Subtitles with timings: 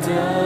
[0.00, 0.45] 接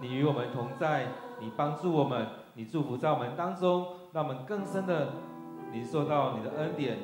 [0.00, 1.06] 你，与我们同在，
[1.40, 5.08] 你帮助我们，你祝福在我们当中，让我们更深的
[5.72, 6.96] 领受到你的恩典。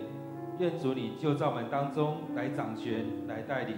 [0.58, 3.76] 愿主你就在我们当中来掌权，来带领。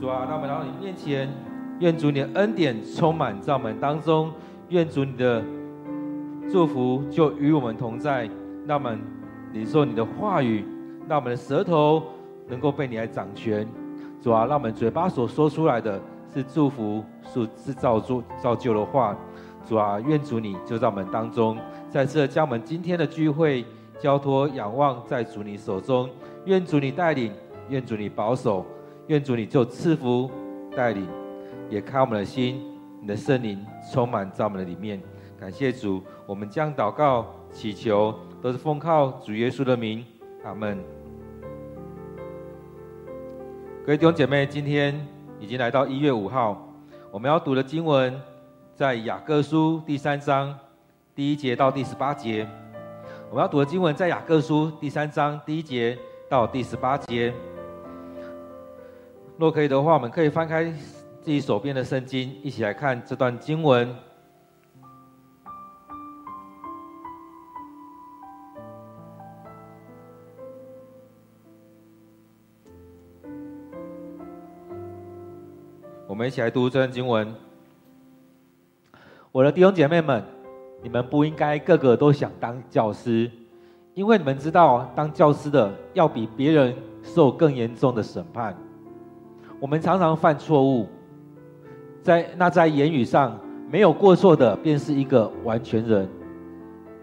[0.00, 1.28] 主啊，让我们来到你面前，
[1.78, 4.32] 愿主你的恩典充满在我们当中，
[4.70, 5.42] 愿主你的
[6.50, 8.28] 祝福就与我们同在。
[8.64, 9.00] 让我们
[9.52, 10.64] 领受你的话语，
[11.08, 12.00] 让我们的舌头
[12.46, 13.66] 能够被你来掌权。
[14.20, 16.00] 主啊，让我们嘴巴所说出来的
[16.32, 19.16] 是祝福，是是造就造就的话。
[19.64, 21.56] 主啊，愿主你就在我们当中，
[21.88, 23.64] 再次将我们今天的聚会
[23.98, 26.10] 交托仰望在主你手中。
[26.46, 27.32] 愿主你带领，
[27.68, 28.66] 愿主你保守，
[29.06, 30.28] 愿主你就赐福
[30.74, 31.06] 带领，
[31.70, 32.60] 也开我们的心，
[33.00, 35.00] 你的圣灵充满在我们的里面。
[35.38, 40.04] 感谢主，我们将祷告祈求都是奉靠主耶稣的名，
[40.44, 40.76] 阿门。
[43.86, 44.94] 各位弟兄姐妹，今天
[45.42, 46.56] 已经来到一月五号，
[47.10, 48.14] 我们要读的经文
[48.76, 50.56] 在雅各书第三章
[51.16, 52.48] 第一节到第十八节。
[53.28, 55.98] 我们要读的经文在雅各书第三章第一节
[56.30, 57.34] 到第十八节。
[59.36, 60.62] 若可以的话，我们可以翻开
[61.20, 63.92] 自己手边的圣经，一起来看这段经文。
[76.22, 77.34] 我们一起来读这段经文。
[79.32, 80.22] 我的弟兄姐妹们，
[80.80, 83.28] 你们不应该个个都想当教师，
[83.92, 88.56] 因为你们知道，当教师的要比别人受更严重的审判。
[89.58, 90.86] 我们常常犯错误，
[92.04, 93.36] 在那在言语上
[93.68, 96.08] 没有过错的，便是一个完全人，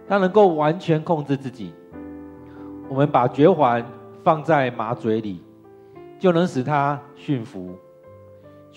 [0.08, 1.74] 他能够完全控制自己。
[2.88, 3.86] 我们把嚼环
[4.24, 5.42] 放在马嘴里，
[6.18, 7.76] 就能使他驯服。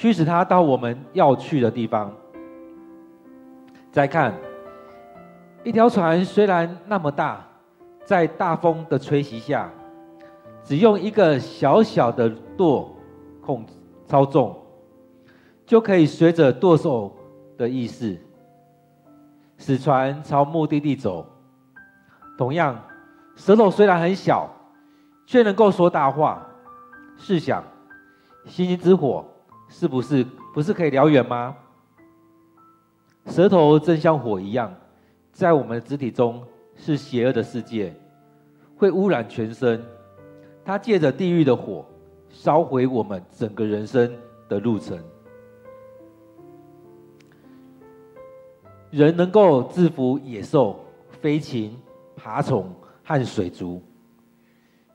[0.03, 2.13] 驱使他到我们要去的地方。
[3.93, 4.35] 再看，
[5.63, 7.47] 一条船虽然那么大，
[8.05, 9.71] 在大风的吹袭下，
[10.65, 12.93] 只用一个小小的舵
[13.41, 13.65] 控
[14.09, 14.61] 操纵，
[15.65, 17.17] 就可以随着舵手
[17.57, 18.19] 的意思，
[19.57, 21.25] 使船朝目的地走。
[22.37, 22.77] 同样，
[23.37, 24.51] 舌头虽然很小，
[25.27, 26.45] 却能够说大话。
[27.17, 27.63] 试想，
[28.47, 29.25] 星星之火。
[29.73, 31.57] 是不是不是可以燎原吗？
[33.27, 34.73] 舌头正像火一样，
[35.33, 36.45] 在我们的肢体中
[36.77, 37.95] 是邪恶的世界，
[38.77, 39.83] 会污染全身。
[40.63, 41.85] 它借着地狱的火
[42.29, 44.13] 烧毁我们整个人生
[44.47, 44.99] 的路程。
[48.91, 50.85] 人能够制服野兽、
[51.23, 51.77] 飞禽、
[52.15, 52.71] 爬虫
[53.03, 53.83] 和水族，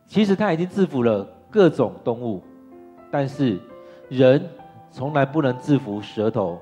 [0.06, 2.44] 其实他已经制服了各种动物，
[3.10, 3.60] 但是
[4.08, 4.48] 人。
[4.98, 6.60] 从来不能制服舌头，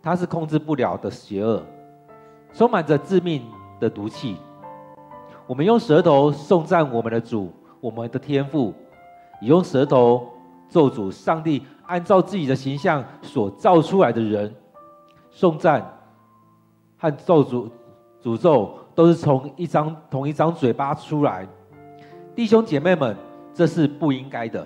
[0.00, 1.60] 它是控制不了的邪恶，
[2.52, 3.42] 充满着致命
[3.80, 4.36] 的毒气。
[5.48, 8.72] 我们用舌头颂赞我们的主，我们的天赋，
[9.40, 10.24] 也用舌头
[10.68, 14.54] 咒诅上帝按照自己的形象所造出来的人。
[15.32, 15.84] 颂赞
[16.96, 17.68] 和咒诅、
[18.22, 21.44] 诅咒都是从一张同一张嘴巴出来。
[22.36, 23.16] 弟兄姐妹们，
[23.52, 24.64] 这是不应该的。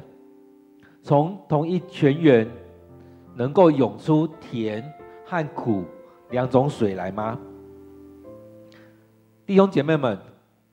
[1.02, 2.46] 从同一泉源
[3.38, 4.82] 能够涌出甜
[5.26, 5.84] 和苦
[6.30, 7.38] 两种水来吗？
[9.44, 10.18] 弟兄姐妹们，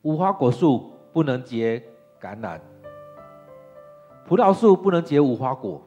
[0.02, 1.78] 无花果树不能结
[2.22, 2.58] 橄榄，
[4.26, 5.84] 葡萄树不能结无花果，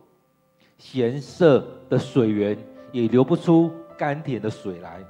[0.76, 2.58] 咸涩的水源
[2.92, 5.02] 也流不出甘甜的水来。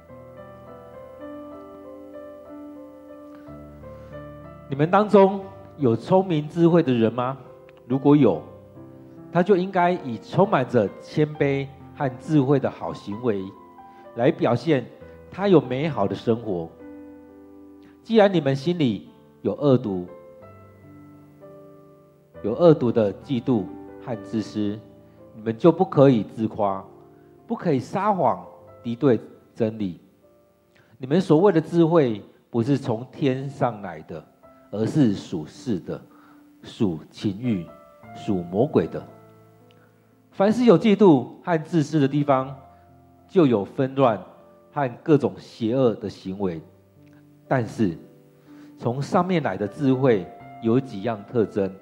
[4.69, 5.43] 你们当中
[5.75, 7.37] 有聪明智慧的人吗？
[7.85, 8.41] 如果有，
[9.37, 13.43] 他就应该以充满着谦卑和智慧的好行为，
[14.15, 14.83] 来表现
[15.29, 16.67] 他有美好的生活。
[18.01, 19.09] 既然你们心里
[19.43, 20.07] 有恶毒、
[22.41, 23.65] 有恶毒的嫉妒
[24.03, 24.79] 和自私，
[25.35, 26.83] 你们就不可以自夸，
[27.45, 28.43] 不可以撒谎
[28.81, 29.19] 敌对
[29.53, 29.99] 真理。
[30.97, 34.25] 你们所谓的智慧，不是从天上来的，
[34.71, 36.01] 而是属世的，
[36.63, 37.67] 属情欲、
[38.15, 39.07] 属魔鬼的。
[40.37, 42.55] 凡是有嫉妒和自私的地方，
[43.27, 44.23] 就有纷乱
[44.71, 46.61] 和各种邪恶的行为。
[47.47, 47.97] 但是，
[48.77, 50.27] 从上面来的智慧
[50.61, 51.73] 有几样特征：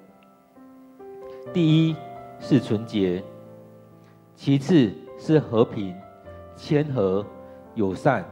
[1.52, 1.96] 第一
[2.40, 3.22] 是纯洁，
[4.34, 5.94] 其次是和平、
[6.56, 7.22] 谦和、
[7.74, 8.24] 友善，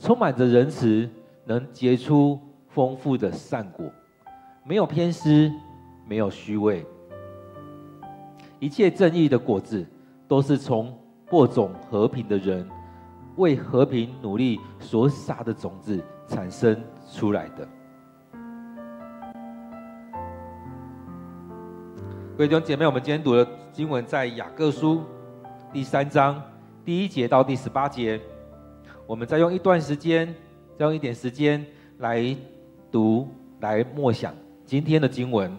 [0.00, 1.08] 充满着仁慈，
[1.44, 2.36] 能结出
[2.66, 3.86] 丰富的善果，
[4.64, 5.48] 没有偏私，
[6.08, 6.84] 没有虚伪。
[8.60, 9.86] 一切正义的果子，
[10.28, 10.94] 都是从
[11.26, 12.68] 播种和平的人
[13.36, 15.98] 为和平努力所撒的种子
[16.28, 16.78] 产生
[17.10, 17.66] 出来的。
[22.36, 25.02] 各位弟兄姐妹，我们今天读的经文在雅各书
[25.72, 26.42] 第三章
[26.84, 28.20] 第一节到第十八节。
[29.06, 30.34] 我们再用一段时间，
[30.78, 31.64] 再用一点时间
[31.96, 32.36] 来
[32.90, 33.26] 读、
[33.60, 34.34] 来默想
[34.66, 35.50] 今天的经文。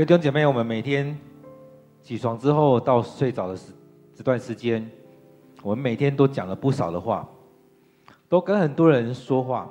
[0.00, 1.14] 各位弟兄姐妹，我们每天
[2.00, 3.70] 起床之后到睡着的时
[4.14, 4.90] 这段时间，
[5.62, 7.28] 我们每天都讲了不少的话，
[8.26, 9.68] 都跟很多人说话。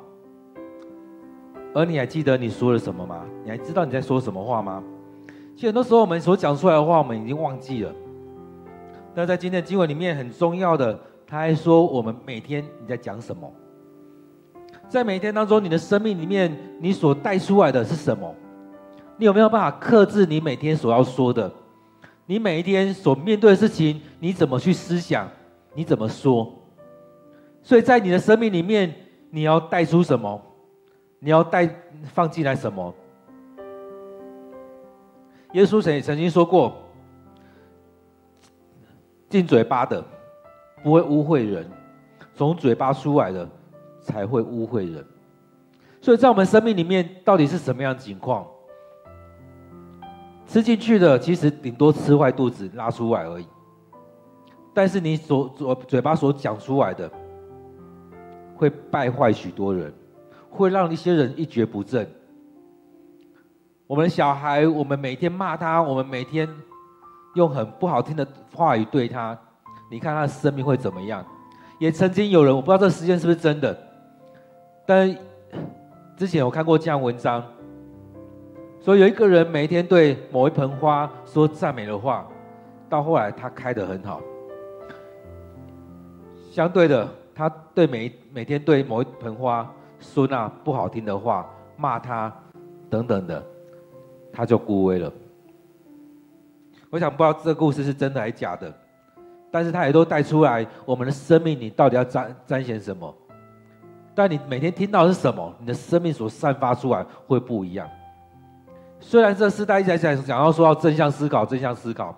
[1.74, 3.26] 而你还记得你说了什么吗？
[3.44, 4.84] 你还知道你在说什么话吗？
[5.56, 7.92] 其实很多时候我们所讲出来的话，我们已经忘记了。
[9.16, 13.52] 但在今天的经文里面很重要的，他还说我们每天你在讲什么？
[14.88, 18.32] 在每一天当中，你的生命里面你所带出来的是什么？
[19.20, 21.52] 你有没有办法克制你每天所要说的？
[22.26, 25.30] 你每一天所面对的事情，你怎么去思想？
[25.74, 26.50] 你怎么说？
[27.62, 28.96] 所以在你的生命里面，
[29.30, 30.42] 你要带出什么？
[31.20, 31.70] 你要带
[32.06, 32.96] 放进来什么？
[35.52, 36.74] 耶稣曾曾经说过
[39.28, 40.02] ：“进嘴巴的
[40.82, 41.70] 不会污秽人，
[42.36, 43.50] 从嘴巴出来的
[44.02, 45.06] 才会污秽人。”
[46.00, 48.48] 所以在我们生命里面，到底是什么样的情况？
[50.50, 53.46] 吃进去的，其实顶多吃坏肚子，拉出来而已。
[54.74, 57.08] 但是你所所嘴巴所讲出来的，
[58.56, 59.94] 会败坏许多人，
[60.50, 62.10] 会让一些人一蹶不振。
[63.86, 66.50] 我们的小孩，我们每天骂他，我们每天
[67.36, 69.38] 用很不好听的话语对他，
[69.92, 71.24] 你看他的生命会怎么样？
[71.78, 73.78] 也曾经有人，我不知道这个事件是不是真的，
[74.88, 75.16] 但
[76.18, 77.44] 之前我看过这样文章。
[78.82, 82.26] 所以有一个人每天对某一盆花说赞美的话，
[82.88, 84.22] 到后来他开得很好。
[86.50, 89.70] 相对的，他对每每天对某一盆花
[90.00, 92.34] 说那不好听的话，骂他
[92.90, 93.44] 等等的，
[94.32, 95.12] 他就枯萎了。
[96.90, 98.74] 我想不知道这个故事是真的还是假的，
[99.52, 103.14] 但是他也都带出来我们的生命，你到底要彰彰显什么？
[104.16, 105.54] 但你每天听到的是什么？
[105.60, 107.88] 你的生命所散发出来会不一样。
[109.00, 112.16] 虽然这世代一直在讲讲到说要正向思考，正向思考，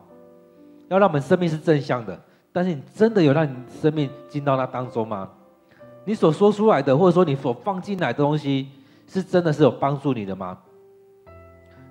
[0.89, 2.19] 要让我们生命是正向的，
[2.51, 5.29] 但是你真的有让你生命进到那当中吗？
[6.03, 8.69] 你所说出来的，或者说你所放进来的东西，
[9.07, 10.57] 是真的是有帮助你的吗？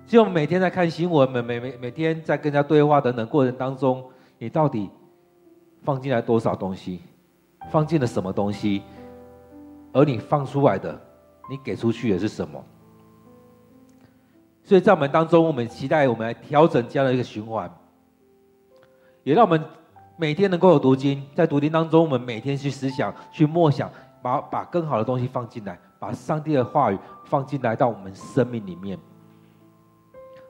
[0.05, 4.03] 其实我们每天在看新闻，每每每每天在跟人家对话等等过程当中，
[4.37, 4.89] 你到底
[5.83, 6.99] 放进来多少东西？
[7.71, 8.81] 放进了什么东西？
[9.93, 10.99] 而你放出来的，
[11.49, 12.61] 你给出去的是什么？
[14.71, 17.69] 所以在我们当中，我们期待我们来调整这样的一个循环，
[19.21, 19.61] 也让我们
[20.15, 28.97] 每天能够有读经，在读经当中，我们每天去思想、去默想，把把更好的东西放进来，把上帝的话语放进来到我们生命里面。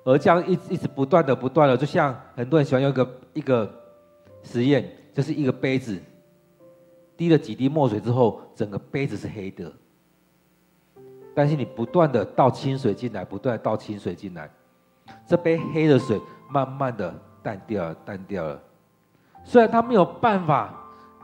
[0.06, 3.74] 而这样一一直不断的、不断的，就像很多人喜欢用一个一个
[4.44, 6.00] 实验，就是一个杯子，
[7.18, 9.74] 滴了几滴墨水之后，整个杯子是黑的。
[11.34, 14.50] 但是你不断的倒清水进来，不断倒清水进来，
[15.26, 16.20] 这杯黑的水
[16.50, 18.62] 慢慢的淡掉了，淡掉了。
[19.44, 20.74] 虽然它没有办法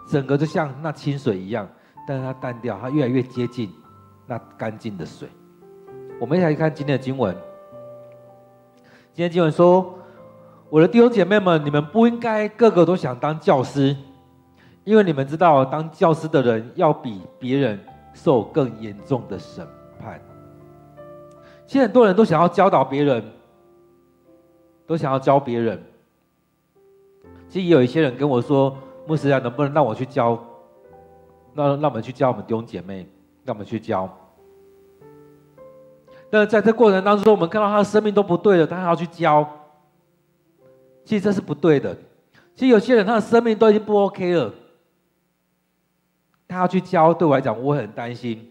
[0.09, 1.67] 整个就像那清水一样，
[2.07, 3.71] 但是它淡掉，它越来越接近
[4.25, 5.27] 那干净的水。
[6.19, 7.35] 我们一起来看今天的经文。
[9.13, 9.97] 今天经文说
[10.69, 13.95] ：“我的弟兄姐妹们，你们不应该个个都想当教师，
[14.83, 17.79] 因为你们知道，当教师的人要比别人
[18.13, 19.67] 受更严重的审
[19.97, 20.21] 判。
[21.65, 23.23] 其实很多人都想要教导别人，
[24.85, 25.83] 都想要教别人。
[27.49, 28.77] 其实也有一些人跟我说
[29.07, 30.37] ：‘牧师啊，能不能让我去教？
[31.53, 33.07] 让让我们去教我们弟兄姐妹，
[33.43, 34.09] 让我们去教。’”
[36.29, 39.47] 但是在这过程当中，我们看到他的生命都不对了，他还要去教，
[41.05, 41.95] 其实这是不对的。
[42.53, 44.53] 其实有些人他的生命都已经不 OK 了，
[46.47, 48.45] 他要去教，对我来讲，我很担心。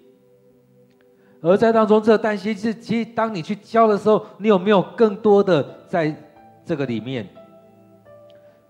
[1.40, 6.14] 而在当中，这个担心是，其实当你去教的时候，你有没有更多的在
[6.64, 7.29] 这个里面？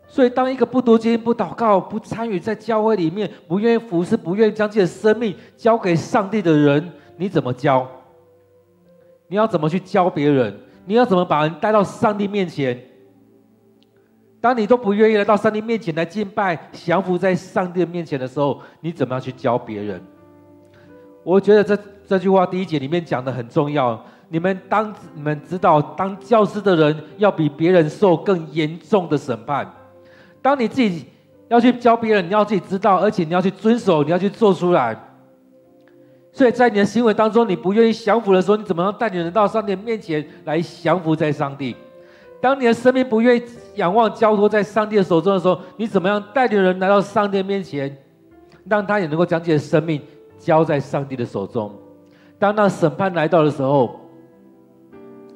[0.09, 7.87] 所以，当一个不读经、不祷告、不参与在教会里面、不愿意服侍、不愿意将自己的生命交给上帝的人，你怎么教？
[9.29, 10.55] 你要怎么去教别人？
[10.85, 12.81] 你要怎么把人带到上帝面前？
[14.40, 20.00] 当你都不愿意来到上帝面前来敬拜、降服在上帝的面前的时候，你怎么样去教别人？
[21.24, 21.76] 我觉得这
[22.07, 24.01] 这句话第一节里面讲的很重要。
[24.29, 29.71] 你们当你们知道，当教师的人要比别人受更严重的审判。
[30.42, 31.05] 当你自己
[31.49, 34.97] 要去教别人，你要自己知道，而且你要去遵守，你要去做出来。
[36.33, 41.75] 所以在你的行为当中，你不愿意降服的时候，你怎么样带领人到上帝面前来降服在上帝？
[42.40, 43.42] 当你的生命不愿意
[43.77, 47.97] 仰望交托在上帝的手中的时候，你怎么样带领人来到上帝面前，
[48.69, 50.03] 让他也能够将自己的生命
[50.38, 51.73] 交在上帝的手中？
[52.38, 53.99] 当那审判来到的时候，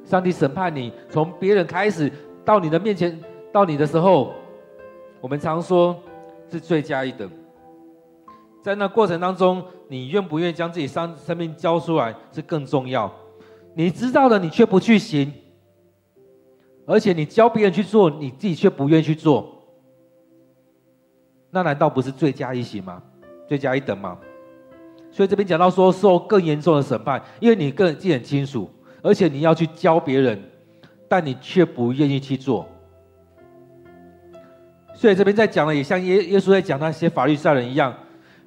[0.05, 2.11] 上帝审判你，从别人开始
[2.45, 3.19] 到你的面前，
[3.53, 4.33] 到你的时候，
[5.21, 5.97] 我们常说
[6.51, 7.31] 是罪加一等。
[8.63, 13.11] 在那过程当中，你愿不愿意将自己生生命交出来是更重要。
[13.75, 15.33] 你知道的，你却不去行，
[16.87, 19.65] 而且你教别人去做，你自己却不愿意去做，
[21.51, 23.03] 那难道不是罪加一刑吗？
[23.49, 24.19] 罪加一等吗？
[25.11, 28.71] 所以这边讲到说受更严重的审判，因为你更自己很清楚，
[29.03, 30.41] 而且你要去教别人，
[31.09, 32.67] 但你却不愿意去做。
[34.95, 37.95] 所以这边在讲的也像耶耶稣在讲那些法利赛人一样。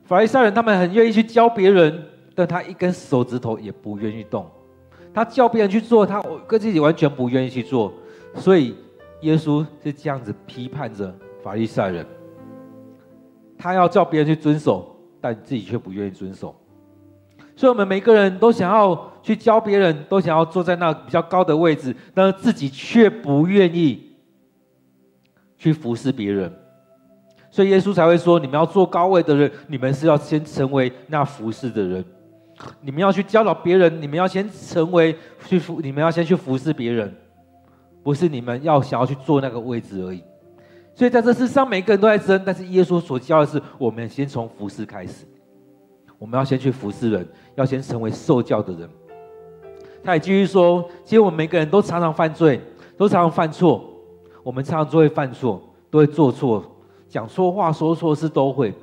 [0.03, 2.03] 法利赛人他们很愿意去教别人，
[2.35, 4.45] 但他一根手指头也不愿意动。
[5.13, 7.93] 他叫别人去做，他跟自己完全不愿意去做。
[8.35, 8.75] 所以
[9.21, 12.05] 耶稣是这样子批判着法利赛人。
[13.57, 14.92] 他要叫别人去遵守，
[15.23, 16.53] 但自己却不愿意遵守。
[17.55, 24.11] 所以我们每个人都想要去教别人，都想要坐在那比较高的位置，但是自己却不愿意
[25.57, 26.51] 去服侍别人。
[27.49, 32.03] 所以耶稣才会说：“你们要做高位的人，你们是要先成为那服侍的人。
[32.81, 37.15] 你们要去教导别人，你们要先成为去服，你们要先去服侍别人，
[38.03, 40.21] 不是你们要想要去做那个位置而已。
[40.95, 45.25] 所以在这世上，每个人都在争，但是耶稣所教的是，我们先从服侍开始。
[46.19, 48.89] 我们要先去服侍人，要先成为受教的人。
[50.03, 52.61] 他也继续说：其实我们每个人都常常犯罪，
[52.95, 53.83] 都常常犯错，
[54.43, 56.63] 我们常常都会犯错，都会做错。”
[57.09, 58.73] 讲错话、说错事都会。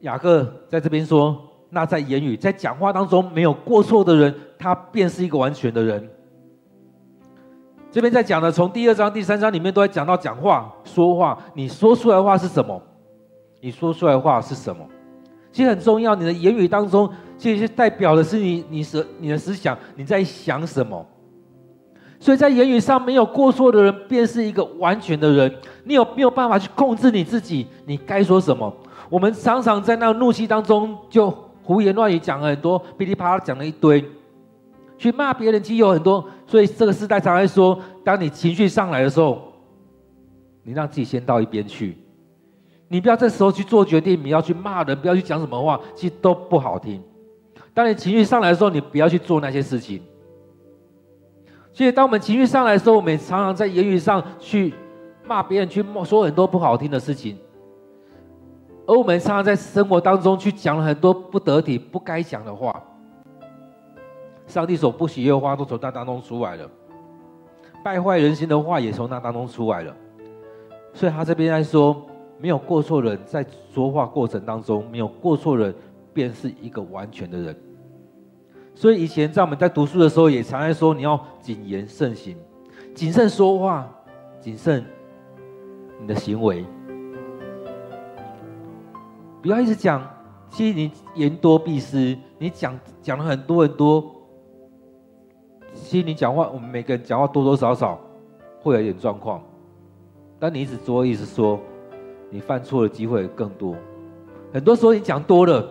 [0.00, 1.38] 雅各在这边说
[1.68, 6.08] ：“那在言语、在讲话当中没有过错的人，他便是一个完全的人。”
[7.92, 11.36] 这边在讲的，从第二章、第三章里面都在讲到讲话、说话。
[11.54, 12.80] 你说出来话是什么？
[13.60, 14.86] 你说出来话是什么？
[15.50, 16.14] 其实很重要。
[16.14, 21.04] 你的言语当中，其实代表的是你、你思、你的思想，你在想什么？
[22.20, 25.52] 所以在言语上没有过错的人，便是一个完全的人。
[25.82, 27.66] 你有没有办法去控制你自己？
[27.86, 28.72] 你该说什么？
[29.08, 31.28] 我们常常在那怒气当中就
[31.64, 34.04] 胡言乱语，讲了很多，噼里啪啦讲了一堆，
[35.00, 35.62] 去骂别人。
[35.62, 39.40] 其实有很多，所以这个时代常常说：当你情绪上来的时候，
[40.62, 41.96] 你让自己先到一边去，
[42.86, 47.02] 你不要这时候去做决定，你要去骂人，不要去讲什么话，其实都不好听。
[47.72, 50.02] 当你情绪上来的时候，你不要去做那些事情。
[51.72, 54.74] 所以当我们情绪上来的时候，我们常常在言语上去
[55.24, 57.38] 骂别人，去说很多不好听的事情。
[58.86, 62.82] 而我们常常在生活当中去讲了很多不得体、不该讲的话。
[64.50, 66.68] 上帝所不喜悦的话都从那当中出来了，
[67.84, 69.96] 败坏人心的话也从那当中出来了。
[70.92, 72.04] 所以他这边在说，
[72.38, 75.72] 没有过错人，在说话过程当中没有过错人，
[76.12, 77.56] 便是一个完全的人。
[78.74, 82.36] 所以以前在我们在读书的时候，也常常说你要谨言慎行，
[82.94, 83.88] 谨慎说话，
[84.40, 84.84] 谨慎
[86.00, 86.64] 你的行为，
[89.40, 90.04] 不要一直讲。
[90.52, 94.19] 其实你言多必失，你讲讲了很多很多。
[95.72, 97.98] 其实你讲话，我们每个人讲话多多少少
[98.60, 99.42] 会有点状况。
[100.38, 101.60] 但你一直说一直说，
[102.30, 103.74] 你犯错的机会更多。
[104.52, 105.68] 很多时候你讲多了，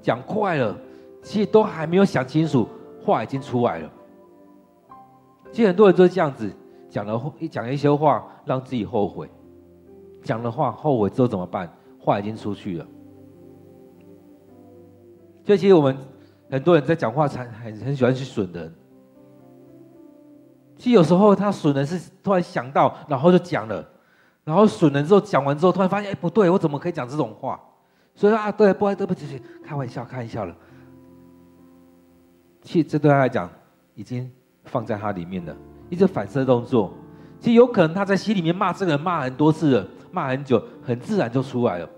[0.00, 0.76] 讲快了，
[1.22, 2.66] 其实都还没有想清楚，
[3.04, 3.90] 话已经出来了。
[5.50, 6.50] 其实很多人都是这样子
[6.88, 9.28] 讲了，一讲一些话让自己后悔，
[10.22, 11.70] 讲了话后悔之后怎么办？
[11.98, 12.86] 话已经出去了。
[15.44, 15.96] 所以其实我们
[16.48, 18.72] 很多人在讲话，才很很喜欢去损人。
[20.82, 23.88] 其实有时候他损人是突然想到，然后就讲了，
[24.42, 27.60] 然后损人之后讲完之后，突然发现，哎，不对，我怎么可以讲这种话？
[28.16, 30.52] 所以说啊，对，不，对不起，开玩笑，开玩笑了。
[32.62, 33.48] 其实这对他来讲，
[33.94, 34.28] 已经
[34.64, 35.56] 放在他里面了，
[35.88, 36.92] 一个反射动作。
[37.38, 41.88] 其实有可能他在心里面骂这个人骂很多次了，骂很久，很自然就出来了，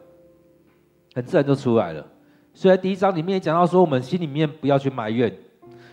[1.15, 2.07] 很自然就出来了。
[2.53, 5.35] 所以第一章里面也讲到说，我们心里面不要去埋怨，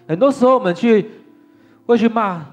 [0.05, 1.09] 很多时候我们去
[1.85, 2.45] 会去骂。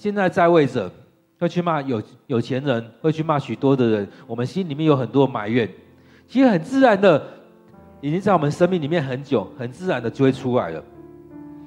[0.00, 0.90] 现在在位者
[1.38, 4.08] 会去骂有有钱人，会去骂许多的人。
[4.26, 5.68] 我们心里面有很多埋怨，
[6.26, 7.22] 其实很自然的，
[8.00, 10.82] 已经在我们生命里面很久，很自然的就会出来了。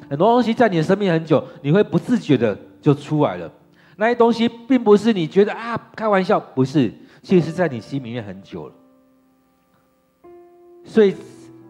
[0.09, 3.51] 很多东西在你的生命很久，你会不自觉的就出来了。
[3.97, 6.91] 那些东西并不是你觉得啊开玩笑，不是，
[7.21, 8.73] 其实是在你心里面很久了。
[10.83, 11.15] 所以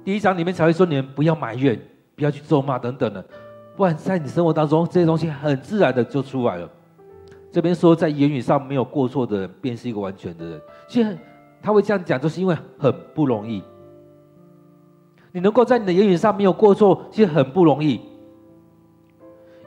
[0.06, 1.78] 第一章里面才会说，你们不要埋怨，
[2.16, 3.26] 不要去咒骂等等的。
[3.76, 6.70] 不然，在你生活当中，这些东西很自然的就出来了。
[7.52, 10.62] 这边说，在言语上没有过错的人，便是一个完全的人。
[10.88, 11.18] 其实
[11.62, 13.64] 他会这样讲，就是因为很不容易。
[15.32, 18.00] 你能够在你的言语上没有过错，其实很不容易。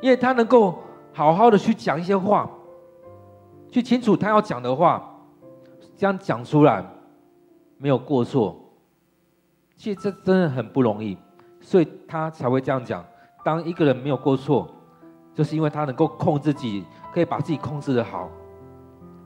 [0.01, 0.79] 因为他能够
[1.13, 2.49] 好好的去讲一些话，
[3.71, 5.09] 去清楚他要讲的话，
[5.97, 6.85] 这样讲出来
[7.79, 8.57] 没有过错，
[9.77, 11.17] 其实这真的很不容易，
[11.61, 13.05] 所以他才会这样讲。
[13.47, 14.69] 当一个人没有过错，
[15.33, 18.29] 就是因为他能够控制自己，可以把自己控制得好，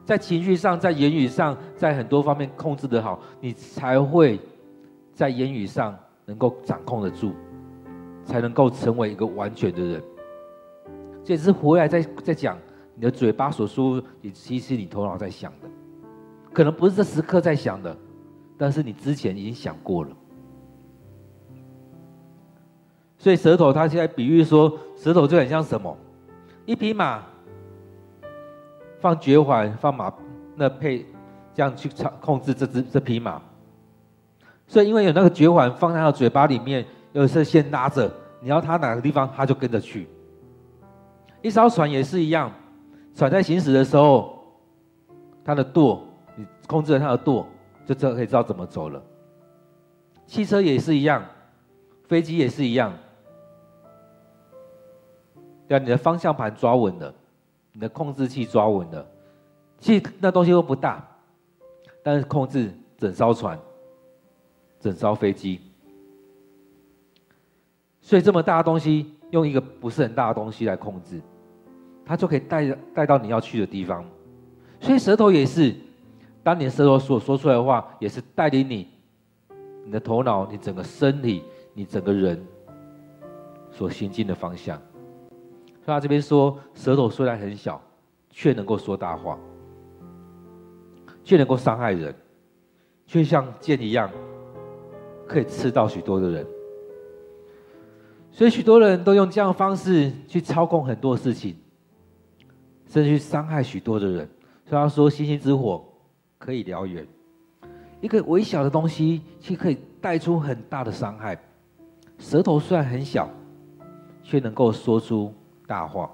[0.04, 4.38] 在情绪上，在言语上，在很多方面控制得好，你才会
[5.14, 7.32] 在言语上能够掌控得住，
[8.22, 10.02] 才能够成为一个完全的人。
[11.24, 12.58] 这也是回来在在讲，
[12.94, 15.68] 你的嘴巴所说，你其实你头脑在想的，
[16.52, 17.96] 可能不是这时刻在想的，
[18.58, 20.10] 但是你之前已经想过了。
[23.20, 25.94] 所以舌头，它现在比喻说，舌头就很像什么？
[26.64, 27.22] 一匹马，
[28.98, 30.10] 放绝环，放马
[30.56, 31.04] 那配，
[31.52, 33.42] 这样去操控制这只这匹马。
[34.66, 40.08] 所以因为有那个绝环放在他的嘴巴里面，有时先拉着，你要他哪个地方，他就跟着去。
[41.42, 42.50] 一艘船也是一样，
[43.14, 44.38] 船在行驶的时候，
[45.44, 46.02] 它的舵，
[46.36, 47.46] 你控制了它的舵，
[47.84, 49.02] 就知道可以知道怎么走了。
[50.26, 51.22] 汽车也是一样，
[52.08, 52.90] 飞机也是一样。
[55.70, 57.14] 对，你的方向盘抓稳了，
[57.72, 59.06] 你的控制器抓稳了，
[59.78, 61.06] 其实那东西都不大，
[62.02, 63.56] 但是控制整艘船、
[64.80, 65.60] 整艘飞机，
[68.00, 71.20] 所以这么大的东西，用一个不是很大的东西来控制，
[72.04, 74.04] 它就可以带带到你要去的地方。
[74.80, 75.72] 所以舌头也是，
[76.42, 78.88] 当你的舌头所说出来的话，也是带领你、
[79.84, 82.44] 你的头脑、你整个身体、你整个人
[83.70, 84.82] 所行进的方向。
[85.90, 87.80] 他这边说，舌头虽然很小，
[88.30, 89.38] 却能够说大话，
[91.24, 92.14] 却能够伤害人，
[93.06, 94.10] 却像剑一样，
[95.26, 96.46] 可以刺到许多的人。
[98.30, 101.56] 所以许多人都用这样的方式去操控很多事情，
[102.86, 104.28] 甚至去伤害许多的人。
[104.64, 105.84] 所以他说，星星之火
[106.38, 107.06] 可以燎原，
[108.00, 111.36] 一个微小的东西，却可以带出很大的伤害。
[112.18, 113.28] 舌头虽然很小，
[114.22, 115.34] 却能够说出。
[115.70, 116.10] 大话，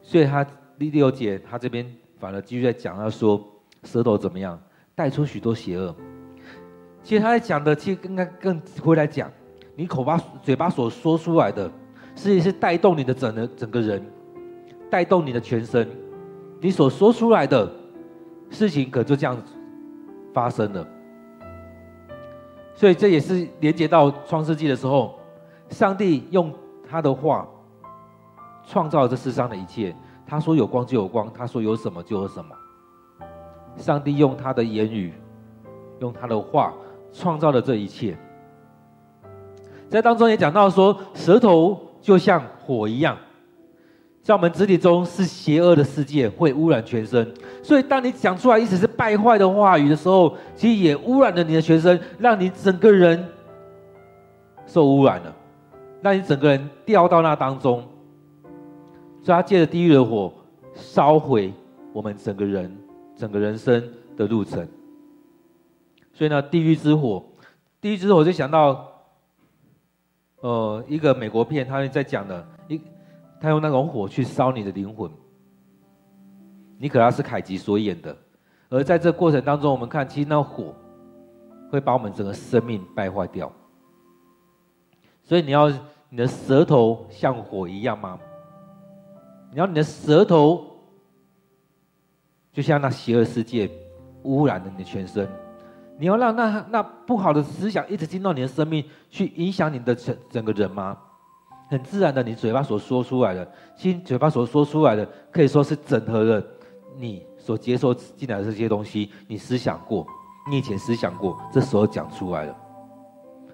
[0.00, 0.46] 所以他
[0.78, 1.84] 第六节，他这边
[2.16, 3.44] 反而继续在讲，他说
[3.82, 4.56] 舌头怎么样
[4.94, 5.92] 带出许多邪恶。
[7.02, 9.28] 其实他在讲的，其实应该更回来讲，
[9.74, 11.68] 你口巴嘴巴所说出来的，
[12.14, 12.52] 实际是？
[12.52, 14.00] 带动你的整个整个人，
[14.88, 15.88] 带动你的全身。
[16.60, 17.68] 你所说出来的
[18.48, 19.52] 事情，可就这样子
[20.32, 20.86] 发生了。
[22.76, 23.48] 所以这也是？
[23.58, 25.17] 连接到创世纪的时候，
[25.70, 26.52] 上帝用
[26.88, 27.46] 他的话
[28.66, 29.94] 创造了这世上的一切。
[30.26, 32.54] 他说有光就有光，他说有什么就有什么。
[33.76, 35.14] 上帝用他的言语，
[36.00, 36.74] 用他的话
[37.12, 38.16] 创造了这一切。
[39.88, 43.16] 在当中也讲到说，舌头就像火一样，
[44.22, 47.32] 在我们肢体中是邪恶的世界，会污染全身。
[47.62, 53.26] 所以，当你讲出来意思是败坏的话语的时候，其实也污染了你的全身，让你整个人
[54.66, 55.34] 受污染了，
[56.00, 57.86] 让你整个人掉到那当中。
[59.22, 60.32] 所以，他借着地狱的火
[60.74, 61.52] 烧毁
[61.92, 62.76] 我们整个人、
[63.16, 63.82] 整个人生
[64.16, 64.66] 的路程。
[66.12, 67.24] 所以呢，地狱之火，
[67.80, 68.84] 地狱之火就想到。
[70.40, 72.80] 呃，一个美国片，他们在讲的，一，
[73.40, 75.10] 他用那种火去烧你的灵魂。
[76.78, 78.16] 尼可拉斯凯奇所演的，
[78.68, 80.72] 而在这过程当中，我们看，其实那火
[81.72, 83.50] 会把我们整个生命败坏掉。
[85.28, 85.68] 所以你要
[86.08, 88.18] 你的舌头像火一样吗？
[89.52, 90.64] 你要你的舌头
[92.50, 93.70] 就像那邪恶世界
[94.22, 95.28] 污染了你的全身。
[95.98, 100.96] 你要让那那不好的思想一直进到你的生命，去影响你的整整个人吗？
[101.68, 106.42] 很自然的，你嘴巴所说出来的，心嘴巴所说出来的，可以说是整合了
[106.96, 109.10] 你所接受进来的这些东西。
[109.26, 110.06] 你思想过，
[110.50, 112.56] 你以前思想过，这时候讲出来了。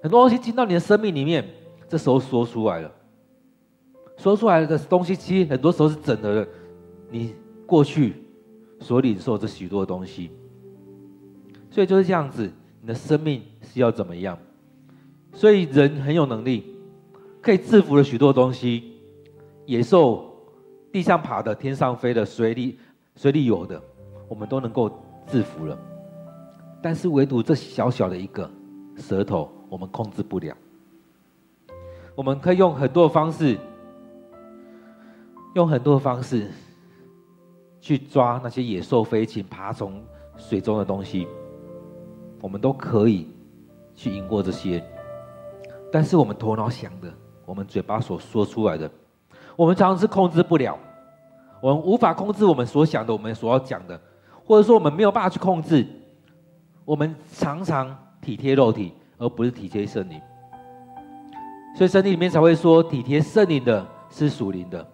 [0.01, 1.43] 很多东西进到你的生命里面，
[1.95, 2.91] 这时候说出来了。
[4.17, 6.45] 说出来的东西，其实很多时候是整合了
[7.09, 7.33] 你
[7.67, 8.15] 过去
[8.81, 10.33] 所领受这许多东西。
[11.71, 14.37] 所以就是这样子，你的生命是要怎么样？
[15.33, 16.65] 所以人很有能力，
[17.41, 18.95] 可以制服了许多东西，
[19.65, 20.35] 野兽、
[20.91, 22.77] 地上爬的、天上飞的、水里
[23.15, 23.81] 水里游的，
[24.27, 24.91] 我们都能够
[25.29, 25.79] 制服了。
[26.83, 28.51] 但是唯独这小小的一个
[28.97, 30.57] 舌头，我们控制不了。
[32.15, 33.59] 我们可以用很多的方式，
[35.55, 36.51] 用很多的方式
[37.81, 40.03] 去抓那些野兽、飞禽、爬虫、
[40.37, 41.27] 水中的东西。
[42.41, 43.29] 我们都可以
[43.95, 44.85] 去赢过这些，
[45.91, 47.13] 但是我们头脑想的，
[47.47, 48.91] 我们嘴巴所说出来的，
[49.57, 50.79] 我们常常是控制不了。
[51.61, 53.99] 我们无法控制我们所想的，我们所要讲的，
[54.45, 55.87] 或者说我们没有办法去控制。
[56.85, 60.21] 我们常常体贴肉体，而不是体贴圣灵。
[61.75, 64.87] 所以圣经里面才会说，体贴圣灵的是属灵的，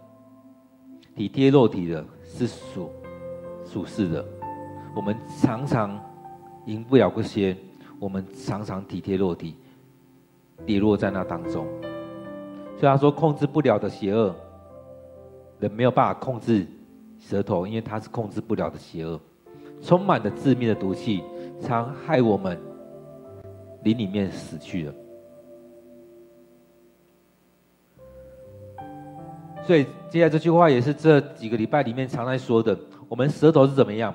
[1.15, 2.91] 体贴肉体的是属
[3.65, 4.25] 属世的。
[4.95, 6.01] 我们常常。
[6.67, 7.57] 赢不了这些，
[7.99, 9.57] 我们常常体贴肉体，
[10.67, 11.67] 跌落在那当中。
[12.77, 14.33] 所以他说，控制不了的邪恶，
[15.59, 16.67] 人没有办法控制
[17.19, 19.19] 舌头，因为他是控制不了的邪恶，
[19.81, 21.25] 充满了致命的毒气，
[21.63, 22.61] 常害我们
[23.83, 24.95] 灵里面死去了。
[29.71, 32.77] 所以接下来这句话也是这几个礼拜里面常在说的，
[33.09, 34.13] 我们舌头是怎么样？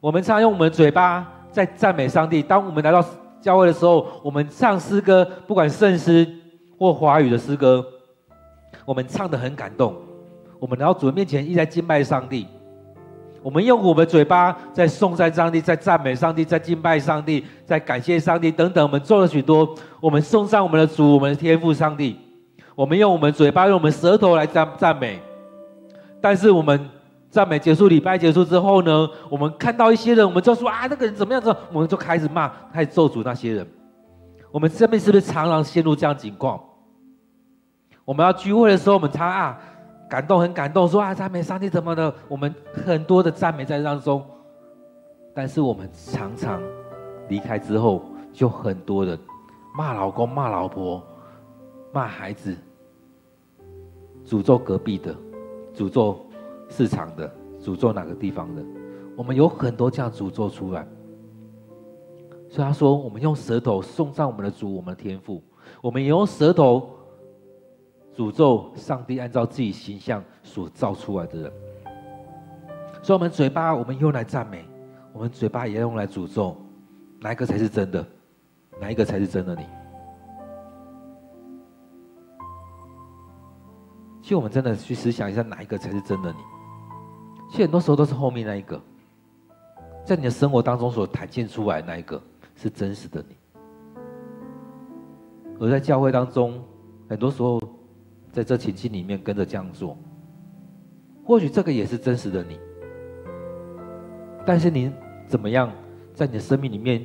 [0.00, 2.42] 我们常用我们嘴巴在赞美上帝。
[2.42, 3.04] 当我们来到
[3.42, 6.26] 教会的时候，我们唱诗歌，不管圣诗
[6.78, 7.84] 或华语的诗歌，
[8.86, 9.94] 我们唱得很感动。
[10.58, 12.46] 我们来到主的面前，一直在敬拜上帝。
[13.42, 18.82] 我们用我们嘴巴在颂赞上帝，在赞美上帝，在敬拜上帝，在感谢上帝等等。
[18.82, 22.16] 我们做了许多，我们颂赞我们的主，我们的天赋上帝。
[22.74, 25.20] 我们用我们嘴巴，用我们舌头来赞赞美，
[26.20, 26.88] 但是我们。
[27.30, 31.54] 赞美结束，礼拜结束之后呢，我们看到一些人，我们就说啊，那个人怎么样子？
[31.72, 33.64] 我们就开始骂，开始咒诅那些人。
[34.50, 36.60] 我们生命是不是常常陷入这样情况？
[38.04, 39.56] 我们要聚会的时候，我们常啊
[40.08, 42.12] 感动，很感动，说啊赞美上帝怎么的？
[42.26, 42.52] 我们
[42.84, 44.26] 很多的赞美在当中，
[45.32, 46.60] 但是我们常常
[47.28, 48.02] 离开之后，
[48.32, 49.16] 就很多人
[49.76, 51.00] 骂老公、骂老婆、
[51.92, 52.56] 骂孩子，
[54.24, 55.14] 诅咒隔壁的，
[55.74, 56.24] 诅咒。
[56.72, 57.28] 市场的
[57.60, 58.64] 诅咒哪个地方的？
[59.16, 60.86] 我们有很多这样诅咒出来，
[62.48, 65.42] 所以他说：我们用舌头送上我们的主，我们的天赋；
[65.82, 66.90] 我们也用舌头
[68.14, 71.52] 诅咒上帝按照自己形象所造出来的人。
[73.02, 74.64] 所以，我们嘴巴我们用来赞美，
[75.12, 76.56] 我们嘴巴也要用来诅咒，
[77.18, 78.06] 哪一个才是真的？
[78.80, 79.62] 哪一个才是真的你？
[84.22, 86.38] 其实，我们真的去思想一下，哪一个才是真的你？
[87.50, 88.80] 其实很多时候都是后面那一个，
[90.04, 92.22] 在你的生活当中所展现出来那一个
[92.54, 93.36] 是真实的你，
[95.58, 96.62] 而在教会当中，
[97.08, 97.60] 很多时候
[98.30, 99.96] 在这情境里面跟着这样做。
[101.24, 102.58] 或许这个也是真实的你，
[104.44, 104.92] 但是你
[105.26, 105.72] 怎么样
[106.12, 107.02] 在你的生命里面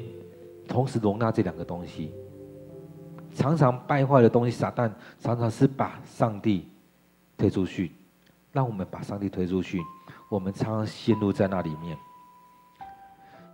[0.68, 2.12] 同时容纳这两个东西？
[3.34, 6.70] 常常败坏的东西，撒旦常常是把上帝
[7.38, 7.92] 推出去，
[8.52, 9.82] 让我们把上帝推出去，
[10.30, 11.98] 我们常常陷入在那里面。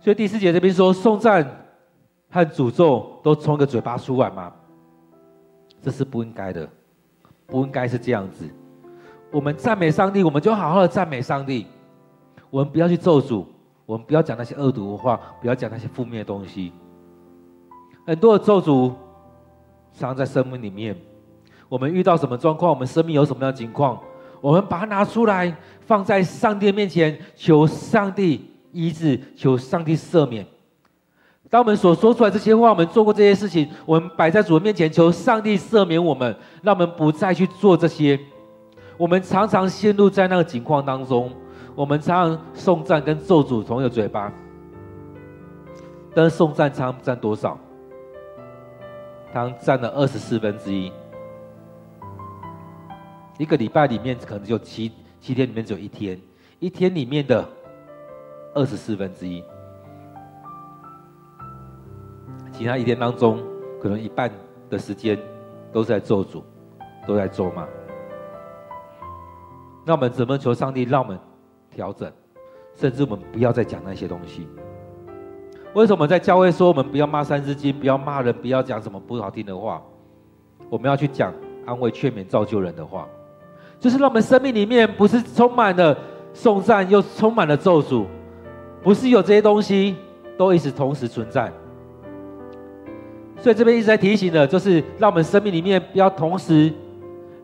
[0.00, 1.44] 所以第四节这边说，颂赞
[2.30, 4.52] 和诅咒都从一个嘴巴出来吗？
[5.80, 6.68] 这是不应该的，
[7.46, 8.48] 不应该是这样子。
[9.30, 11.66] 我们赞美上帝，我们就好好的赞美上帝。
[12.50, 13.46] 我们不要去咒诅，
[13.86, 16.72] 我们不要讲那些恶毒的话，不要讲那些负面的东西。
[18.06, 18.92] 很多的咒诅
[19.92, 20.96] 藏在生命里面。
[21.72, 23.98] 我们遇到什么状况，我们生命有什么样的情况，
[24.42, 30.44] 我们把它拿出来，放在上帝面前，求上帝医治，求上帝赦免。
[31.48, 38.20] 当我们所说出来这些话，我们做过这些事情，我们摆在主的面前，求上帝赦免我们，让我们不再去做这些。
[38.98, 41.32] 我们常常陷入在那个情况当中，
[41.74, 44.30] 我们常常颂赞跟咒诅同一个嘴巴，
[46.14, 47.58] 但是颂赞常占多少？
[49.32, 50.92] 他占了二十四分之一。
[53.38, 56.20] 一个礼拜里面可能就七七天里面只有一天，
[56.58, 57.48] 一天里面的
[58.54, 59.42] 二十四分之一。
[62.52, 63.42] 其他一天当中，
[63.80, 64.30] 可能一半
[64.68, 65.18] 的时间
[65.72, 66.44] 都在咒主，
[67.06, 67.66] 都在咒骂。
[69.84, 71.18] 那我们怎么求上帝让我们
[71.70, 72.12] 调整，
[72.74, 74.46] 甚至我们不要再讲那些东西？
[75.74, 79.82] 为什么在教会说我们不要骂三字经，不要骂人，不要讲什么不好听的话？
[80.68, 81.32] 我们要去讲
[81.64, 83.08] 安慰、劝勉、造就人的话，
[83.82, 85.98] 就是让我们生命里面不是充满了
[86.32, 88.06] 颂赞，又充满了咒诅，
[88.80, 89.96] 不是有这些东西
[90.38, 91.52] 都一直同时存在。
[93.40, 96.72] 所以这边一直在提醒的，就是让我们生命里面不要同时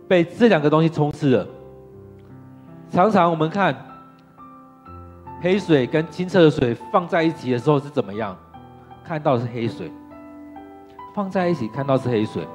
[0.07, 1.45] 被这两个东西充斥了。
[2.89, 3.75] 常常我们看
[5.43, 8.37] 黑水跟清澈的水放在一起的时候是怎么样？
[9.05, 9.91] 看到是黑水，
[11.17, 12.47] 放在一起看到是黑水。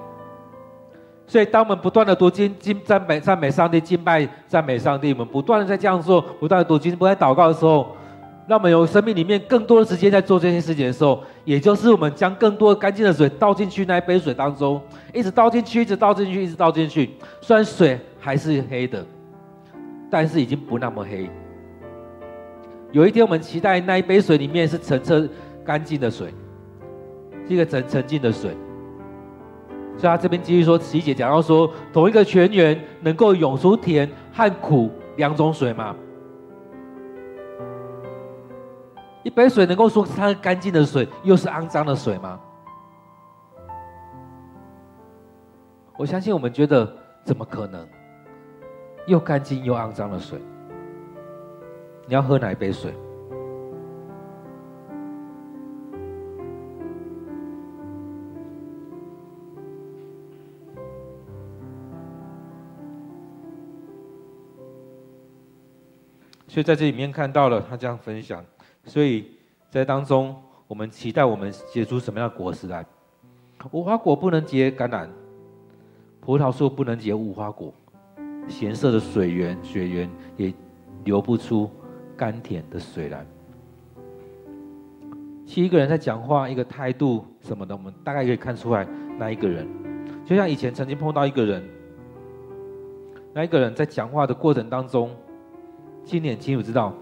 [1.25, 7.95] 所以当我们不断的读经、经赞美、赞美上帝、敬拜、赞美上帝，我们不断的在这样做，不断的读经、不断祷告的时候。
[8.45, 14.81] 让我们有生命里面更多的时间在做这些事情的时候，也就是我们将更多干净的水倒进去那一杯水当中，
[15.13, 17.11] 一直倒进去，一直倒进去，一直倒进去。
[17.39, 19.01] 虽然水还是黑的，
[20.11, 21.29] 但是已经不那么黑。
[22.91, 25.25] 有一天，我们期待那一杯水里面是澄澈
[25.63, 26.27] 干净的水，
[27.47, 28.51] 是一个澄澄净的水。
[29.97, 35.95] 所以他这边继续说，十一节讲到说，同一个泉源能够涌出甜和苦两种水吗？
[39.23, 42.39] 一杯水能够说是它是干净的水，又是肮脏的水吗？
[45.97, 46.91] 我相信我们觉得
[47.23, 47.87] 怎么可能？
[49.05, 50.39] 又干净又肮脏的水，
[52.07, 52.93] 你要喝哪一杯水？
[66.53, 68.45] 所以在这里面看到了他这样分享。
[68.85, 69.25] 所以
[69.71, 70.35] 在当中，
[70.67, 72.85] 我们期待我们结出什么样的果实来？
[73.71, 75.07] 无花果不能结橄榄，
[76.21, 77.73] 葡萄树不能结无花果，
[78.47, 80.53] 咸涩的水源水源也
[81.05, 81.67] 流不出
[82.15, 83.25] 甘甜的水来。
[85.47, 88.87] 其实一个人在讲话，一个态度什么的，我们大概可以看出来
[89.17, 89.67] 那一个人。
[90.23, 91.67] 就像以前曾经碰到一个人，
[93.33, 95.09] 那一个人在讲话的过程当中，
[96.03, 96.93] 心里很清楚知道。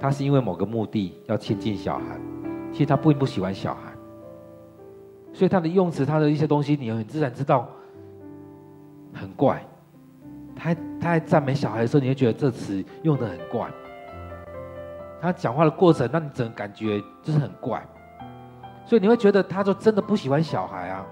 [0.00, 2.18] 他是因为某个目的要亲近小孩，
[2.72, 3.92] 其实他并不喜欢小孩，
[5.32, 7.66] 所以他的用词，他的一些东西，你很自然知道
[9.12, 9.64] 很怪。
[10.54, 13.70] 他他在赞美小孩的时候，你会觉得这词用的很怪。
[15.20, 17.82] 他讲话的过程，让你整个感觉就是很怪，
[18.84, 21.06] 所以你会觉得他就真的不喜欢小孩啊。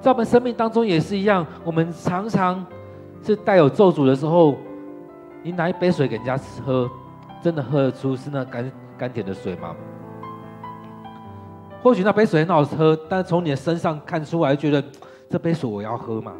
[0.00, 2.64] 在我们生命当中也是一样，我们常常
[3.22, 4.54] 是带有咒诅的时候，
[5.44, 6.36] 你拿一杯水给人家
[6.66, 6.90] 喝。
[7.42, 9.76] 真的喝得出是那甘甘甜的水吗？
[11.82, 14.82] 或许那杯水很好喝，但从你的身上看出来，觉得
[15.28, 16.32] 这杯水我要喝吗？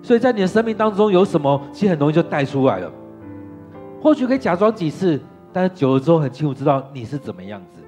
[0.00, 2.92] 所以在你的生命当中有什么，其实很容易就带出来了。
[4.00, 5.20] 或许可以假装几次，
[5.52, 7.80] 但是久了之后很清楚知道你是怎么样子，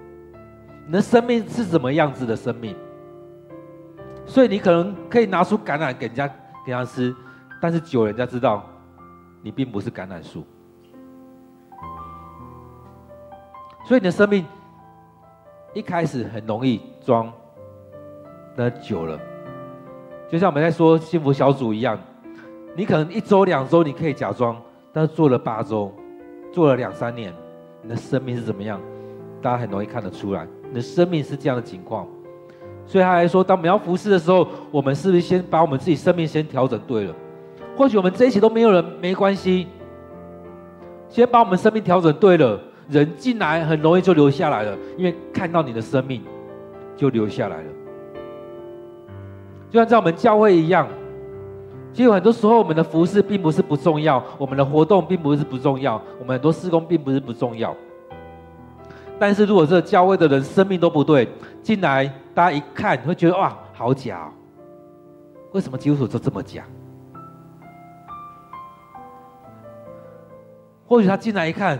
[0.88, 2.74] 你的生命是怎么样子的生命。
[4.24, 6.26] 所以你可能可以拿出橄榄给人家
[6.66, 7.14] 给人家吃，
[7.61, 8.62] 但是久人家知道。
[9.42, 10.44] 你并不是橄榄树，
[13.86, 14.44] 所以你的生命
[15.72, 17.32] 一开始很容易装
[18.57, 19.16] 那久了，
[20.28, 21.96] 就像我们在说幸福小组一样，
[22.74, 24.61] 你可能一周两周你可以假装，
[24.92, 25.94] 但是做了八周，
[26.52, 27.32] 做了两三年，
[27.82, 28.80] 你的生命是怎么样？
[29.40, 32.04] 大家很容易看得出来，你的生命是这样的情况。
[32.84, 37.14] 所以他还说，当我们要服侍的时候，我们是不是先把我们自己生命先调整对了？
[37.77, 39.66] 或许我们这一期都没有人，没关系，
[41.09, 42.59] 先把我们生命调整对了，
[42.89, 46.22] 人进来很容易就留下来了，因为看到你的生命
[46.97, 47.70] 就留下来了。
[49.70, 50.89] 就像在我们教会一样，
[51.93, 57.77] 其实很多时候我们的服饰并不是不重要，我们的活动并不是不重要，我们很多事工并不是不重要。
[59.18, 61.29] 但是如果这个教会的人生命都不对，
[61.62, 64.31] 进来大家一看会觉得哇，好假！
[65.53, 66.64] 为什么基督徒都这么假？
[70.87, 71.78] 或许他进来一看，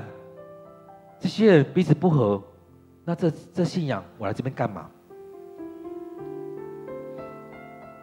[1.21, 2.43] 这些人彼此不合，
[3.05, 4.91] 那这这信仰我来这边干嘛？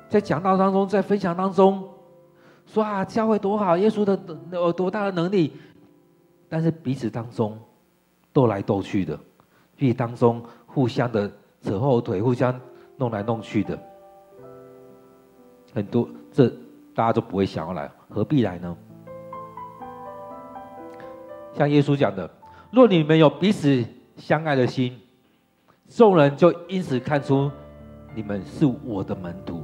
[0.10, 1.90] 在讲道当中，在分享当中，
[2.66, 4.18] 说啊，教会多好，耶稣的
[4.52, 5.54] 有多大的能力，
[6.48, 7.60] 但是彼此当中
[8.32, 9.20] 斗来斗去的，
[9.76, 11.30] 彼此当中互相的
[11.62, 12.58] 扯后腿，互相
[12.96, 13.78] 弄来弄去的，
[15.74, 16.48] 很多这
[16.96, 18.78] 大家都不会想要来，何必来呢？
[21.56, 22.30] 像耶稣讲的，
[22.72, 23.84] 若你们有彼此
[24.18, 25.00] 相爱的心，
[25.88, 27.52] 众人就因此看出
[28.16, 29.64] 你们是我的门徒。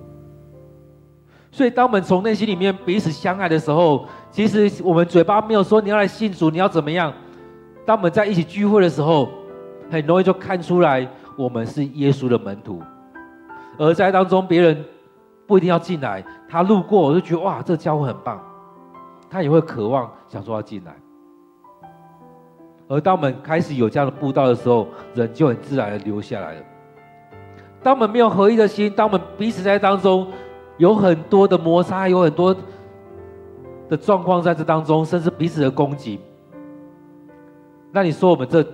[1.52, 7.12] 所以，当我们从内心里面彼此相爱的时候，其实我们嘴巴没有说你要来信主，你要怎么样。
[7.88, 9.30] 当我们在一起聚会的时候，
[9.90, 12.84] 很容易就看出来我们是耶稣的门徒。
[13.80, 14.86] 而在当中，别人
[15.48, 18.40] 不一定要进来，他路过我就觉得哇，这教会很棒，
[19.28, 20.96] 他也会渴望想说要进来。
[22.90, 26.62] 而当我们开始有这样的布道的时候，人就很自然的留下来了。
[27.82, 30.28] 当我们没有合一的心，当我们彼此在当中。
[30.80, 32.56] 有很多的摩擦，有很多
[33.90, 36.18] 的状况在这当中，甚至彼此的攻击。
[37.92, 38.66] 那你说我们这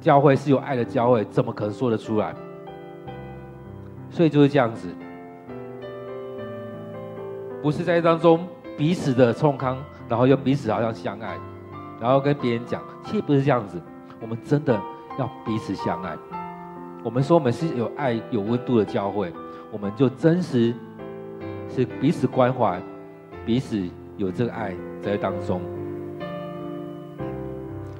[0.00, 2.32] 教会是有爱的教会，怎么可能说得出来？
[4.08, 4.86] 所以就是这样子，
[7.60, 9.76] 不是在当中彼此的冲康，
[10.08, 11.36] 然后又彼此好像相爱，
[12.00, 13.80] 然后跟别人讲，其实不是这样子。
[14.20, 14.80] 我们真的
[15.18, 16.16] 要彼此相爱。
[17.02, 19.32] 我们说我们是有爱、有温度的教会，
[19.70, 20.74] 我们就真实。
[21.68, 22.80] 是彼此关怀，
[23.44, 23.76] 彼此
[24.16, 25.60] 有这个爱在当中，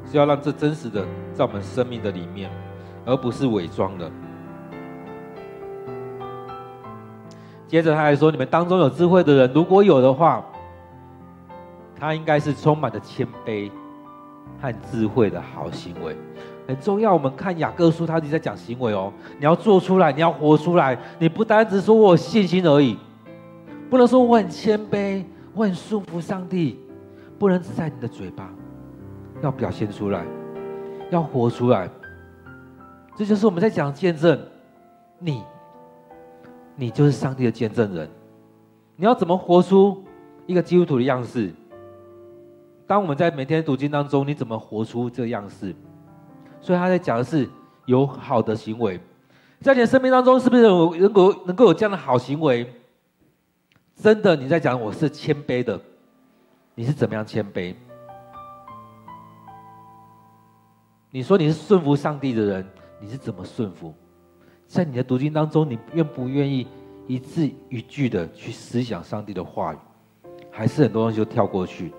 [0.07, 2.51] 是要让这真实的在我们生命的里面，
[3.05, 4.11] 而不是伪装的。
[7.67, 10.43] 接着他还说：“你们当中有智慧的人，如果有的话，
[11.99, 13.71] 他应该是充满着谦卑
[14.61, 16.17] 和智慧的好行为，
[16.67, 17.13] 很重要。
[17.13, 22.99] 我们看雅各书，他一直在讲行为哦，你要做出来，你要活出来，你不单只说我有信心而已。”
[23.89, 25.23] 不能说我很谦卑，
[25.55, 26.77] 我很顺服上帝，
[27.39, 28.51] 不能只在你的嘴巴，
[29.43, 30.25] 要表现出来，
[31.09, 31.89] 要活出来。
[33.17, 34.37] 这就是我们在讲见证，
[35.21, 35.41] 你，
[36.75, 38.11] 你就是上帝的见证人。
[38.97, 40.03] 你要怎么活出
[40.47, 41.55] 一个基督徒的样式？
[42.87, 45.75] 当我们在每天读经当中，你怎么活出这个样式？
[46.61, 47.49] 所以他在讲的是
[47.85, 49.01] 有好的行为，
[49.61, 52.73] 在你的生命当中，是不是有能够能够有这样的好行为？
[53.97, 55.81] 真的，你在讲我是谦卑的，
[56.75, 57.75] 你是怎么样谦卑？
[61.11, 62.67] 你说你是顺服上帝的人，
[63.01, 63.93] 你是怎么顺服？
[64.67, 66.67] 在你的读经当中，你愿不愿意
[67.07, 69.79] 一字一句的去思想上帝的话语？
[70.51, 71.93] 还是很多东西就跳过去？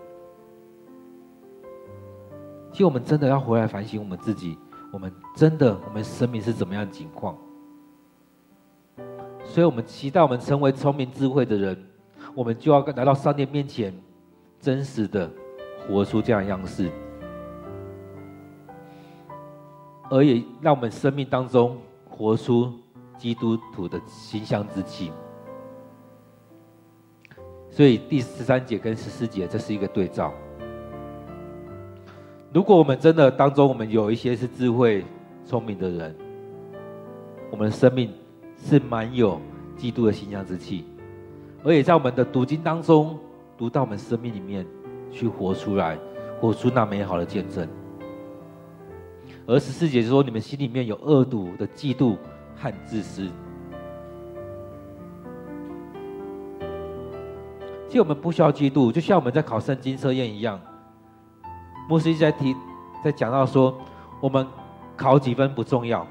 [2.78, 4.56] 其实我们真的要回来反省我们自己，
[4.94, 7.36] 我们真的，我们生命是怎么样的情况？
[9.44, 11.76] 所以，我们期待我们成为聪明智慧的人，
[12.36, 13.92] 我们就要来到上帝面前，
[14.60, 15.28] 真实的
[15.88, 16.92] 活出这样样式，
[20.12, 22.72] 而也让我们生命当中活出
[23.18, 25.12] 基督徒的形象之气。
[27.72, 30.32] 所以，第十三节跟十四节这是一个对照。
[32.58, 35.06] 如果我们真的当中，我们有一些是智慧、
[35.46, 36.16] 聪明的人，
[37.52, 38.12] 我们的生命。
[38.60, 39.40] 是满有
[39.78, 40.84] 基督的形象之气，
[41.64, 43.16] 而且在我们的读经当中，
[43.56, 44.66] 读到我们生命里面
[45.12, 45.96] 去活出来，
[46.42, 47.68] 活出那美好的见证。
[49.46, 52.18] 而十四节就说：你们心里面有恶毒的嫉妒
[52.56, 53.30] 和自私。
[57.88, 60.60] 其实我们不需要嫉妒，就像我们在考圣经测验一样。
[61.88, 62.56] 牧师一直在提，
[63.04, 63.74] 在讲到说，
[64.20, 64.46] 我们
[64.96, 66.06] 考几分不重要，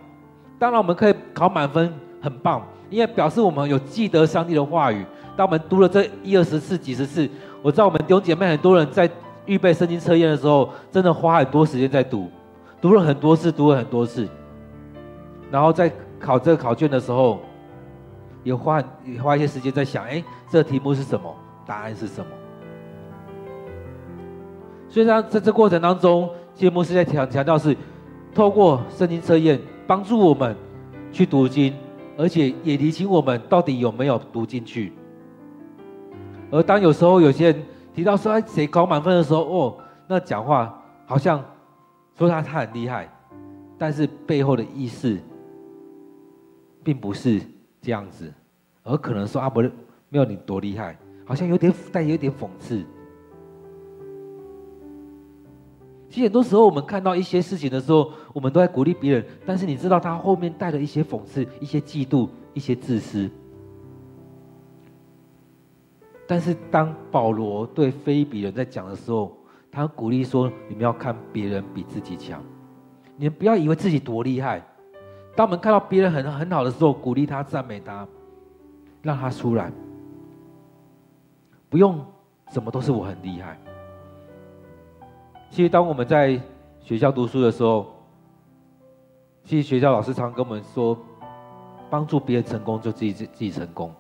[0.59, 1.93] 当然我们可以考满分。
[2.19, 2.61] 很棒，
[2.91, 5.07] 因为表示我们有记得上帝的话语。
[5.37, 7.29] 当我们读了这一二十次、几十次，
[7.63, 9.09] 我知道我们弟兄姐妹很多人在
[9.45, 12.29] 预备圣经测验的时候，真的花很多时间在读，
[12.81, 14.27] 读了很多次，读了很多次，
[15.53, 17.39] 然后在考这个考卷的时候，
[18.43, 21.33] 也花也花一些时间在想：哎，这个题目是什么？
[21.65, 22.27] 答案是什么？
[24.97, 27.77] 所以，在在这过程当中，谢牧师在强强调是，
[28.35, 30.57] 透过圣经测验帮助我们
[31.13, 31.75] 去读经，
[32.17, 34.95] 而且也提醒我们到底有没有读进去。
[36.51, 37.63] 而当有时候有些人
[37.95, 39.77] 提到说，哎，谁考满分的时候，哦，
[40.09, 41.45] 那讲话好像
[42.17, 43.07] 说他他很厉害，
[43.77, 45.19] 但是背后的意思，
[46.83, 47.39] 并不是
[47.83, 48.33] 这样子，
[48.83, 49.63] 而可能说阿伯
[50.09, 52.83] 没有你多厉害，好像有点带有点讽刺。
[56.17, 63.31] 其实很多时候我们看到一些事情的时候，我们都在鼓励别人，但是你知道他后面带了一些讽刺、一些嫉妒、一些自私。
[66.27, 69.37] 但是当保罗对非比人在讲的时候，
[69.71, 72.43] 他鼓励说：“你们要看别人比自己强，
[73.19, 74.67] 你们不要以为自己多厉害。
[75.37, 78.09] 当我们看到别人很很好的时候，鼓励他、赞美他，
[79.03, 79.71] 让他出来。
[81.69, 82.03] 不用
[82.53, 83.61] 什么都是我很厉害。
[85.57, 86.39] 其实当我们在
[86.81, 87.87] 学校读书的时候，
[89.43, 90.99] 其实学校老师常跟我们说，
[91.89, 93.91] 帮助别人成功就自己自己成功。”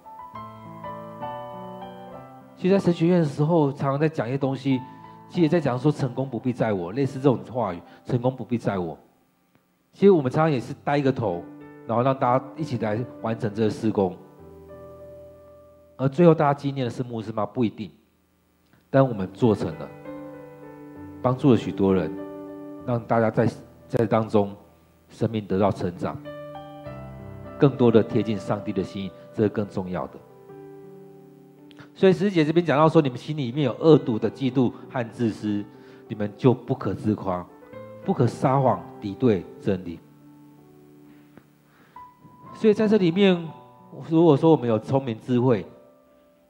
[2.59, 4.79] 其实，在神学院的时候，常常在讲一些东西，
[5.31, 8.99] 其实也在讲说成功不必在我，类似这种话语，成功不必在我。
[9.95, 11.43] 其实我们常常也是带一个头，
[11.87, 14.15] 然后让大家一起来完成这个施工。
[15.97, 17.47] 而最后大家纪念的是牧师吗？
[17.47, 17.91] 不一定。
[18.91, 19.89] 但我们做成了，
[21.27, 22.09] 帮助了许多人，
[22.87, 23.49] 让大家在
[23.89, 24.55] 在当中
[25.09, 26.17] 生命得到成长，
[27.59, 30.13] 更多的贴近上帝的心意，这是更重要的。
[31.97, 35.65] 所以师姐这边讲到说，你们心里面有恶毒的嫉妒和自私，
[36.07, 37.45] 你们就不可自夸，
[38.05, 39.99] 不可撒谎敌对真理。
[42.55, 43.37] 所以在这里面，
[44.09, 45.67] 如果说我们有聪明智慧，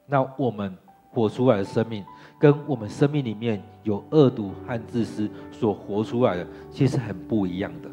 [0.05, 0.71] 那我们
[1.09, 2.05] 活出来的生命，
[2.39, 7.89] 跟我们生命里面有恶毒和自私所活出来的，其实很不一样的。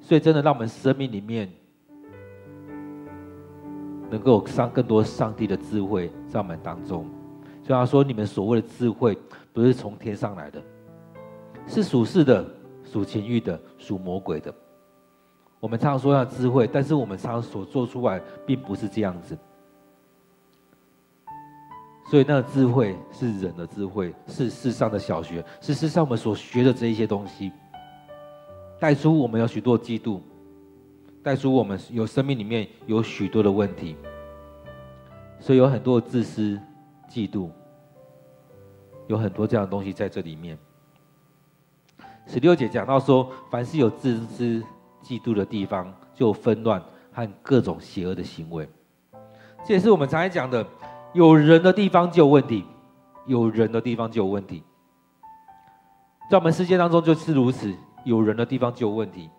[0.00, 1.48] 所以真的让我们生命里面。
[4.10, 7.04] 能够上更多上帝的智慧在我们当中，
[7.64, 9.18] 所以他说：“你们所谓的智慧，
[9.52, 10.62] 不是从天上来的，
[11.66, 12.46] 是属世的、
[12.84, 14.54] 属情欲的、属魔鬼的。”
[15.58, 19.36] 我们常常说要智慧，但是我们常常所做出来，并不是这样子。
[22.14, 27.50] 所以那个智慧是人的智慧，是世上的小学，是世上我们所学的这一些东西，
[28.78, 30.20] 带出我们有许多嫉妒。
[31.24, 33.96] 带出我们有生命里面有许多的问题，
[35.40, 36.56] 所以有很多自私、
[37.10, 37.50] 嫉妒，
[39.08, 40.56] 有很多这样的东西在这里面。
[42.28, 44.62] 十六节讲到说，凡是有自私、
[45.02, 48.68] 嫉妒的地方，就纷乱和各种邪恶的行为。
[49.66, 50.64] 这也是我们常常讲的，
[51.14, 52.64] 有人的地方就有问题，
[53.24, 54.62] 有人的地方就有问题。
[56.28, 57.72] 在我们世界当中就是如此，
[58.04, 59.30] 有人的地方就有问题。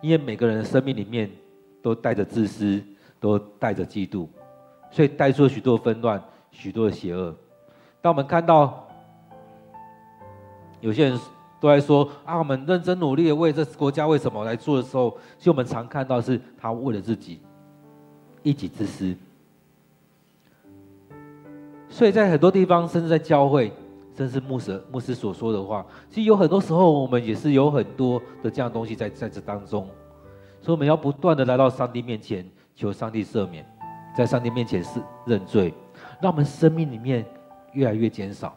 [0.00, 1.28] 因为每个人的生命里面
[1.82, 2.80] 都带着自私，
[3.18, 4.28] 都带着嫉妒，
[4.92, 7.34] 所以带出了许多纷乱，许多的邪恶。
[8.00, 8.86] 当我们看到
[10.80, 11.18] 有些人
[11.58, 17.40] 都在说啊，我们认真努力的为这国家为什么来做的时候，其实我们常看到是他为了自己，
[18.44, 19.16] 一己之私。
[21.98, 23.72] 所以在很多地方，甚至在教会。
[24.16, 29.88] 甚至牧师牧师所说的话，其实有很多时候，我们也是有很多的这样东西在在这当中，
[30.60, 32.44] 所以我们要不断的来到上帝面前，
[32.74, 33.64] 求上帝赦免，
[34.16, 35.72] 在上帝面前是认罪，
[36.20, 37.24] 让我们生命里面
[37.74, 38.56] 越来越减少，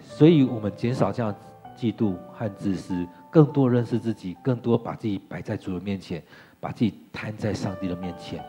[0.00, 1.32] 所以我们减少这样
[1.76, 6.20] 嫉妒和自私，更多认识自己，更多把自己摆在主的面前，
[6.58, 8.44] 把自己摊在上帝的面前。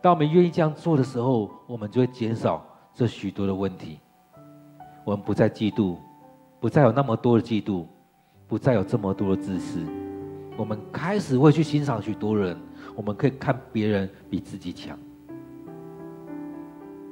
[0.00, 2.64] 当我们愿意这样做的时候，我们就会减少。
[2.94, 4.00] 这许多的问题，
[5.04, 5.96] 我们不再嫉妒，
[6.58, 7.86] 不再有那么多的嫉妒，
[8.48, 9.78] 不再有这么多的自私。
[10.56, 12.56] 我们开始会去欣赏许多人，
[12.96, 14.98] 我们可以看别人比自己强，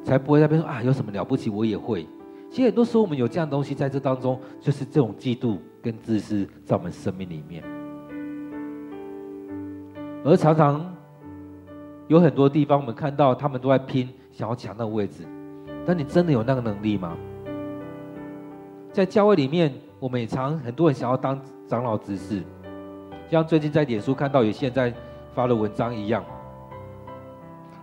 [0.02, 2.04] 才不会在那边说啊，有什么了不起，我也会。
[2.50, 7.62] 其实很多时候我们有这样东西在这当中，就是这种嫉妒跟自私在我们生命里面，
[10.24, 10.95] 而常常
[12.08, 15.26] 有很多地方，我们看到他们都在拼，想要抢那个位置。
[15.84, 17.16] 但你真的有那个能力吗？
[18.92, 22.42] 在教会里面，我们也常很多人想要当长老执事，
[23.30, 24.92] 像最近在脸书看到有现在
[25.34, 26.24] 发的文章一样，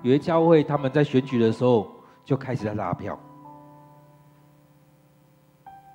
[0.02, 1.88] 有些教会他们在选举的时候
[2.26, 3.18] 就开始在拉票，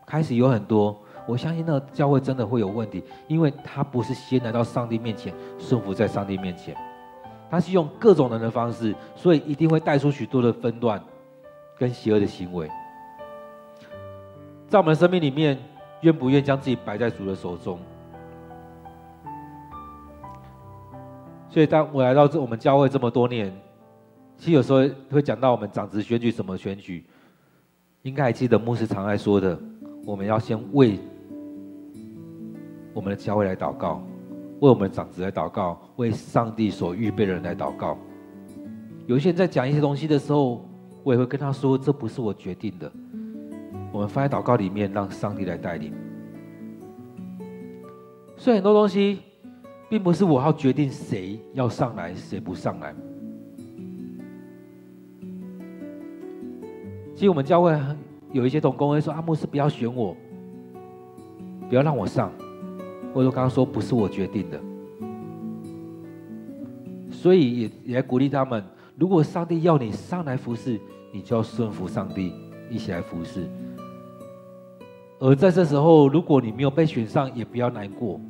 [0.06, 0.96] 开始有很多。
[1.26, 6.74] 我相信那个教会真的会有问题，因为他不是先来到上帝面前顺服在上帝面前，
[7.51, 11.03] 他是用各种人的方式，所以一定会带出许多的纷乱
[11.78, 12.68] 跟邪恶的行为。
[14.68, 15.59] 在我们的生命里面，
[16.03, 17.78] 愿不愿将自己摆在主的手中？
[21.49, 23.51] 所以当我来到这我们教会这么多年，
[24.36, 24.80] 其实有时候
[25.11, 27.07] 会讲到我们长子选举什么选举，
[28.03, 29.59] 应该还记得牧师常爱说的，
[30.05, 30.99] 我们要先为。
[32.92, 34.03] 我们的教会来祷告，
[34.61, 37.96] 为我们长子来祷告，为上帝所预备的人来祷告。
[39.06, 40.64] 有些人在讲一些东西的时候，
[41.02, 42.90] 我也会跟他说：“这不是我决定的。”
[43.92, 45.92] 我们放在祷告里面，让上帝来带领。
[48.36, 49.20] 所以很多东西，
[49.88, 52.94] 并不是我要决定谁要上来，谁不上来。
[57.14, 57.76] 其实我们教会
[58.32, 60.16] 有一些同工会说：“阿牧师，不要选我，
[61.68, 62.30] 不要让我上。”
[63.18, 64.60] 或者说刚刚说不是我决定的，
[67.10, 68.62] 所以也也鼓励他们。
[68.96, 70.80] 如果上帝要你上来服侍，
[71.12, 72.32] 你就要顺服上帝，
[72.70, 73.50] 一起来服侍。
[75.18, 78.20] 而在这时候，如果你没有被选上，也不要难过。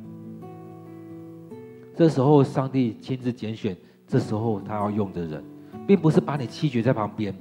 [1.95, 3.77] 这时候上帝亲自拣选，
[4.07, 5.43] 这时候他要用的人，
[5.85, 7.31] 并不是把你弃绝在旁边，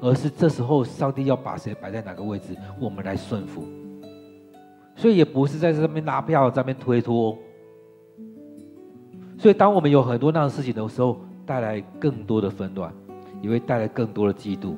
[0.00, 3.62] 而是这时候上帝要把谁摆在哪个位置，我们来顺服。
[4.94, 7.36] 所以也不是在这边拉票，在这边推脱。
[9.38, 12.92] 所以当我们有很多那样的事情的时候，带来更多的纷乱，
[13.40, 14.74] 也会带来更多的嫉妒，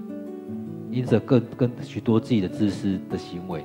[0.90, 3.62] 因着更更许多自己的自私的行为。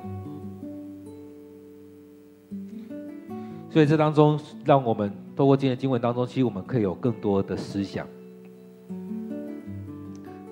[3.69, 8.05] 所以这当中，让我们透过今天经文当中，其实我们可以有更多的思想。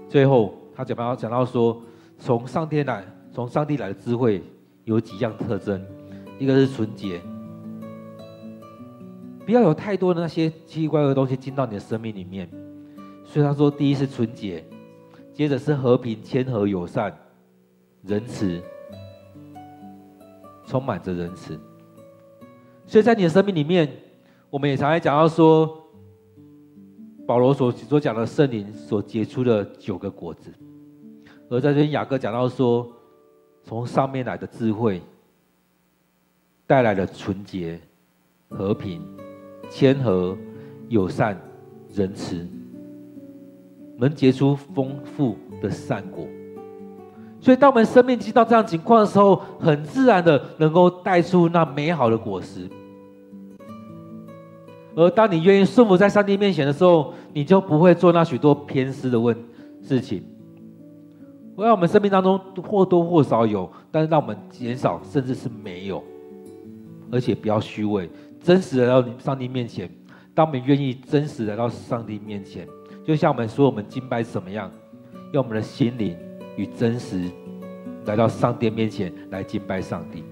[0.08, 1.82] 最后，他讲到讲到说，
[2.18, 4.42] 从上天来，从上帝来的智慧。
[4.88, 5.86] 有几样特征，
[6.40, 7.22] 一个是纯洁，
[9.46, 12.50] 不要有太多的那些奇奇怪怪的东西进到你的生命里面。
[13.26, 14.64] 所以他说，第一是纯洁，
[15.34, 17.14] 接着是和平、谦和、友善、
[18.02, 18.62] 仁慈，
[20.66, 21.60] 充满着仁慈。
[22.86, 23.92] 所以在你的生命里面，
[24.50, 25.70] 我们也常常讲到说，
[27.28, 30.50] 保罗所所讲的圣灵所结出的九个果子，
[31.50, 32.90] 而在这边雅各讲到说。
[33.68, 35.02] 从上面来的智慧，
[36.66, 37.78] 带来了纯洁、
[38.48, 39.02] 和平、
[39.70, 40.38] 谦和、
[40.88, 41.38] 友善、
[41.94, 42.48] 仁慈，
[43.98, 46.26] 能结出丰富的善果。
[47.42, 52.70] 所以，当我们生命进到这样情况的时候，很自然的能够带出那美好的果实。
[54.96, 59.38] 而当你愿意顺服在上帝面前的时候，你就不会做那许多偏私的问
[59.84, 60.24] 事情。
[61.58, 66.04] 我要我们生命当中或多或少有，但是让我们减少，甚至是没有，
[67.12, 68.08] 而且不要虚伪，
[68.40, 69.90] 真实来到上帝面前。
[70.36, 72.68] 当我们愿意真实来到上帝面前，
[73.04, 74.72] 就像我们说，我们敬拜是怎么样，
[75.34, 76.16] 用我们的心灵
[76.58, 77.28] 与真实
[78.06, 80.24] 来到上帝面前来敬拜上帝。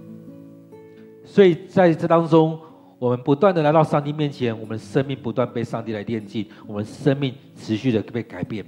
[1.23, 2.59] 所以在这当中，
[2.99, 8.63] 我们不断的来到上帝面前，我们生命不断被上帝来炼净，我们生命持续的被改变。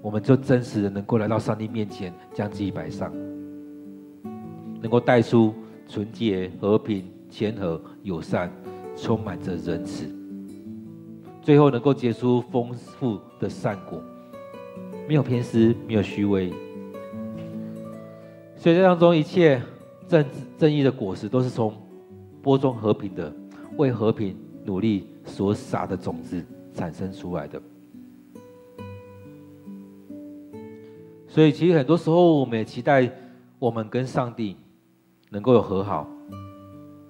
[0.00, 3.12] 我们就真实的能够来到上帝面前，将自己摆上，
[4.80, 5.52] 能够带出
[5.88, 8.50] 纯洁、和平、谦和、友善，
[8.96, 10.04] 充满着仁慈，
[11.42, 14.00] 最后能够结出丰富的善果，
[15.08, 16.52] 没有偏私，没有虚伪。
[18.56, 19.60] 所以这当中一切
[20.06, 20.24] 正
[20.56, 21.74] 正义的果实，都是从
[22.40, 23.32] 播种和平的、
[23.76, 27.60] 为和平努力所撒的种子产生出来的。
[31.38, 33.08] 所以，其实很多时候，我们也期待
[33.60, 34.56] 我们跟上帝
[35.30, 36.04] 能够有和好。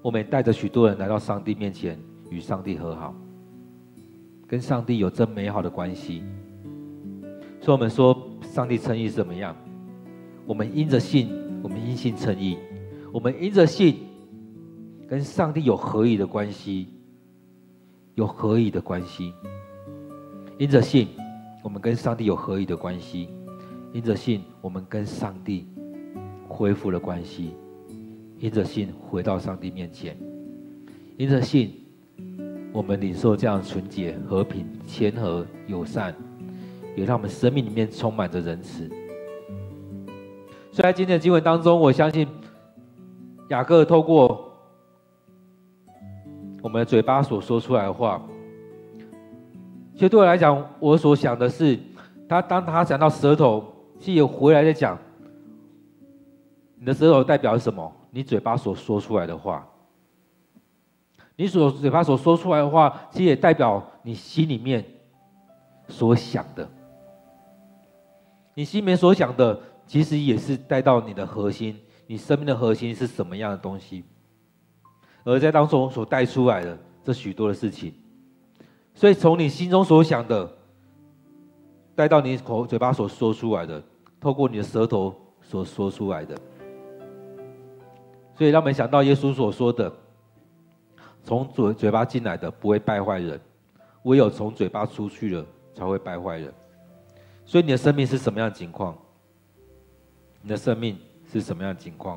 [0.02, 1.98] 我们也带着许多人来到上帝面前，
[2.28, 3.14] 与上帝和好，
[4.46, 6.22] 跟上帝有真美好的关系。
[7.58, 9.56] 所以，我们说，上帝诚意是怎么样？
[10.44, 11.30] 我们因着信，
[11.62, 12.58] 我们因信称意；
[13.10, 13.96] 我们因着信，
[15.08, 16.86] 跟上帝有合一的关系，
[18.14, 19.32] 有合一的关系。
[20.58, 21.08] 因着信，
[21.64, 23.30] 我们跟上帝有合一的关系。
[23.92, 25.66] 因着信，我们跟上帝
[26.46, 27.54] 恢复了关系；
[28.38, 30.14] 因着信，回到上帝面前；
[31.16, 31.74] 因着信，
[32.72, 36.14] 我们领受这样纯洁、和平、谦和、友善，
[36.94, 38.88] 也让我们生命里面充满着仁慈。
[40.70, 42.28] 所以在今天的经文当中，我相信
[43.48, 44.52] 雅各透过
[46.62, 48.22] 我们的嘴巴所说出来的话，
[49.94, 51.78] 其实对我来讲，我所想的是，
[52.28, 53.64] 他当他讲到舌头，
[53.98, 54.98] 其实也回来在讲，
[56.76, 57.92] 你的舌头代表什么？
[58.10, 59.68] 你嘴巴所说出来的话，
[61.36, 64.84] 你所嘴巴所说出来的话，其实也代表你心里面
[65.88, 66.68] 所想的。
[68.54, 74.04] 你心里面所想的，其实也是带到你的核心，你生命的核心是什么样的东西，
[75.22, 77.92] 而在当中所带出来的这许多的事情。
[78.94, 80.50] 所以，从你心中所想的，
[81.98, 83.82] 带到你口嘴巴所说出来的，
[84.20, 86.32] 透过你的舌头所说出来的。
[88.36, 89.92] 所以，让我们想到耶稣所说的
[91.24, 93.40] ：“从嘴嘴巴进来的不会败坏人，
[94.04, 95.44] 唯有从嘴巴出去的
[95.74, 96.54] 才会败坏人。”
[97.44, 98.96] 所以，你的生命是什么样情况？
[100.40, 100.96] 你的生命
[101.26, 102.16] 是什么样的情况？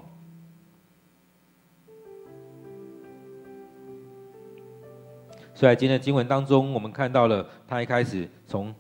[5.55, 8.71] 在今天的经文当中，我们看到了他一开始从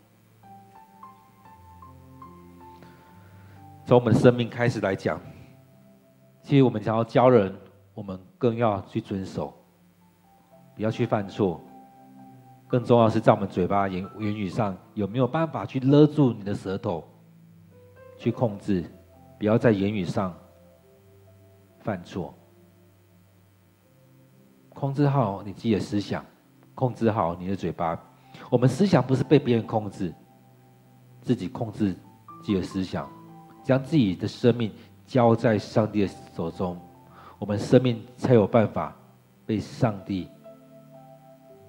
[3.85, 5.19] 从我们的生命开始来讲，
[6.43, 7.53] 其实我们想要教人，
[7.93, 9.53] 我们更要去遵守，
[10.75, 11.59] 不要去犯错。
[12.67, 17.03] 更重要是，在我们嘴巴言言语上，有没有办法去勒住你的舌头，
[18.17, 18.85] 去控制，
[19.37, 20.33] 不要在言语上
[21.79, 22.33] 犯错，
[24.69, 26.23] 控制好你自己的思想。
[26.73, 28.01] 控制好你的嘴巴。
[28.49, 30.11] 我们思想不是被别人控制，
[31.21, 31.93] 自己控制
[32.41, 33.07] 自己的思想，
[33.63, 34.71] 将自己的生命
[35.05, 36.79] 交在上帝的手中，
[37.37, 38.95] 我们生命才有办法
[39.45, 40.27] 被上帝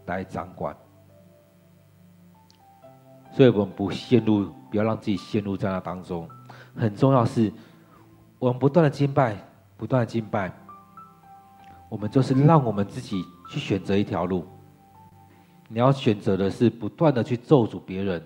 [0.06, 0.76] 来掌管。
[3.32, 6.28] 所以，我们不陷入，不要让自己陷入在那当中。
[6.76, 7.52] 很重要是，
[8.38, 9.36] 我们不断的敬拜，
[9.76, 10.52] 不断的敬拜，
[11.88, 14.46] 我们就是让我们自己去选择一条路。
[15.68, 18.22] 你要选择的是不断的去咒诅别人，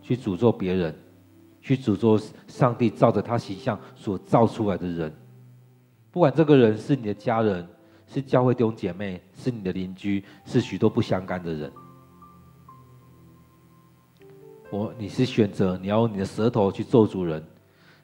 [0.00, 0.94] 去诅咒别人，
[1.60, 5.14] 去诅咒上帝照着他形象所造出来的人。
[6.10, 7.66] 不管这个人是你的家人，
[8.06, 11.72] 是教会弟兄姐妹，是你的邻居，是许多不相干的人。
[14.70, 17.44] 我，你是选择你要用你的舌头去咒诅人，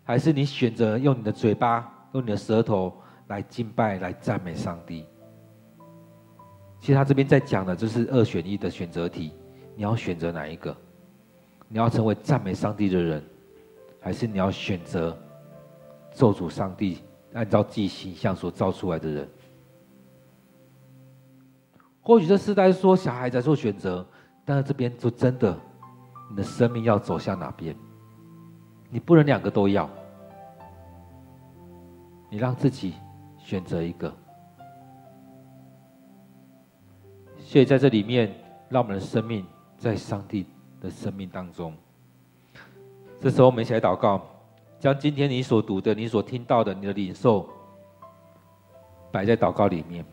[0.05, 2.93] 还是你选择用你的嘴巴，用你的舌头
[3.29, 5.05] 来敬拜、来赞美上帝？
[6.81, 9.33] 其实他这边在讲的就是二选一的选择题，
[9.75, 10.77] 你要选择哪一个？
[11.69, 13.25] 你要成为赞美上帝的人，
[14.07, 15.19] 还是你要选择
[16.13, 16.99] 做主上帝，
[17.33, 19.29] 按照自己形象所造出来的人？
[22.01, 24.07] 或许这世代说小孩在做选择，
[24.45, 25.59] 但是这边就真的，
[26.31, 27.75] 你的生命要走向哪边？
[28.91, 29.91] 你不能两个都要，
[32.31, 32.95] 你让自己
[33.39, 34.15] 选择一个。
[37.41, 38.33] 所以在这里面，
[38.69, 39.45] 让我们的生命
[39.77, 40.47] 在上帝
[40.81, 41.77] 的生命当中。
[43.27, 44.23] 这时候，我们一起来祷告，
[44.79, 47.45] 将今天你所读的、你所听到的、你的领受，
[49.11, 50.05] 摆在祷告里面。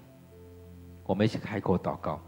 [1.05, 2.19] 我们一起开口祷告。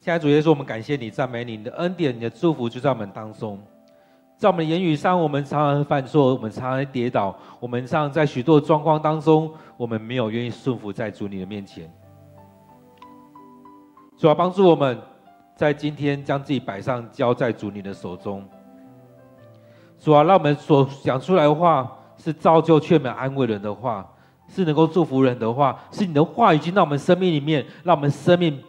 [0.00, 3.58] 亲爱的主耶稣，我们感谢你，赞美你，你的恩典、你的祝福就在我们当中。
[4.36, 11.92] 在我们的言语上，我们常常犯错，我们常常跌倒，我们常常在许多状况当中，我们没有愿意顺服在主你的面前。
[14.16, 14.96] 主啊，帮助我们
[15.56, 18.48] 在今天将自己摆上，交在主你的手中。
[19.98, 24.08] 主啊，让我们所讲出来的话是造就、劝勉、安慰人的话，
[24.46, 28.62] 是能够祝福人的话，是你的话语进到我们生命里面，让我们生命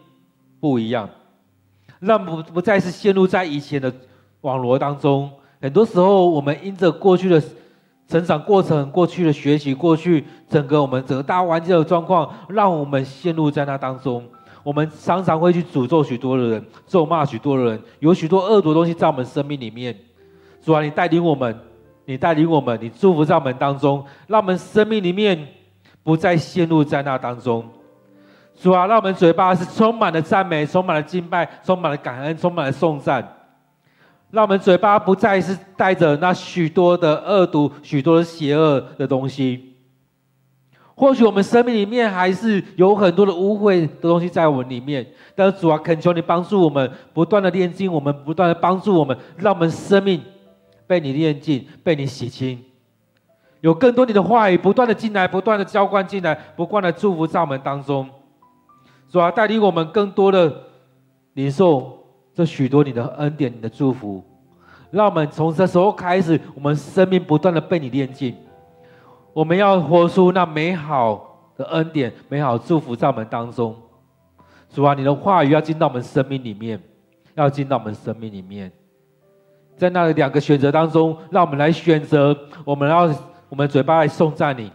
[0.58, 1.08] 不一样。
[2.00, 3.92] 让不不再是陷入在以前的
[4.40, 5.30] 网罗当中。
[5.60, 7.40] 很多时候，我们因着过去的
[8.08, 14.26] 成长过程、过去的学习、过去整个我们整个大环境的状况，让我们陷入在那当中。
[14.62, 19.96] 我们常常会去诅咒许多的人，咒骂许多的人，有许多恶毒的东西在我们生命里面。
[20.62, 21.58] 主啊，你带领我们，
[22.04, 25.48] 你带领我们，你祝福在我们当中，让我们生命里面
[26.02, 27.64] 不再陷入在那当中。
[28.62, 33.26] 主啊，让我们嘴巴是充满了赞美，充满了敬拜，充满了感恩，充满了颂赞。
[34.30, 39.76] 让我们嘴巴不再是带着那许多的恶毒、许多的邪恶的东西。
[40.94, 50.20] 或许我们生命里面还是有很多的污秽的东西在我们里面，但是主啊，恳求你帮助我们，不断的炼净我们，不断的帮助我们，让我们生命
[50.86, 52.62] 被你炼净，被你洗清。
[53.62, 58.06] 有更多你的话语不断的进来，不断的浇灌进来，不断的祝福在我们当中。
[59.10, 60.54] 主啊，带领我们更多的
[61.32, 61.98] 领受
[62.32, 64.22] 这许多你的恩典、你的祝福，
[64.92, 68.36] 让我们从这时候开始，我们生命不断的被你炼净。
[69.32, 73.74] 我们要活出那美好的恩典、美好祝福在我们当中。
[74.72, 76.80] 主啊，你的话语要进到我们生命里面，
[77.34, 78.70] 要进到我们生命里面。
[79.76, 83.12] 在那两个选择当中，让我们来选择，我们要
[83.48, 84.70] 我们嘴巴来颂赞你，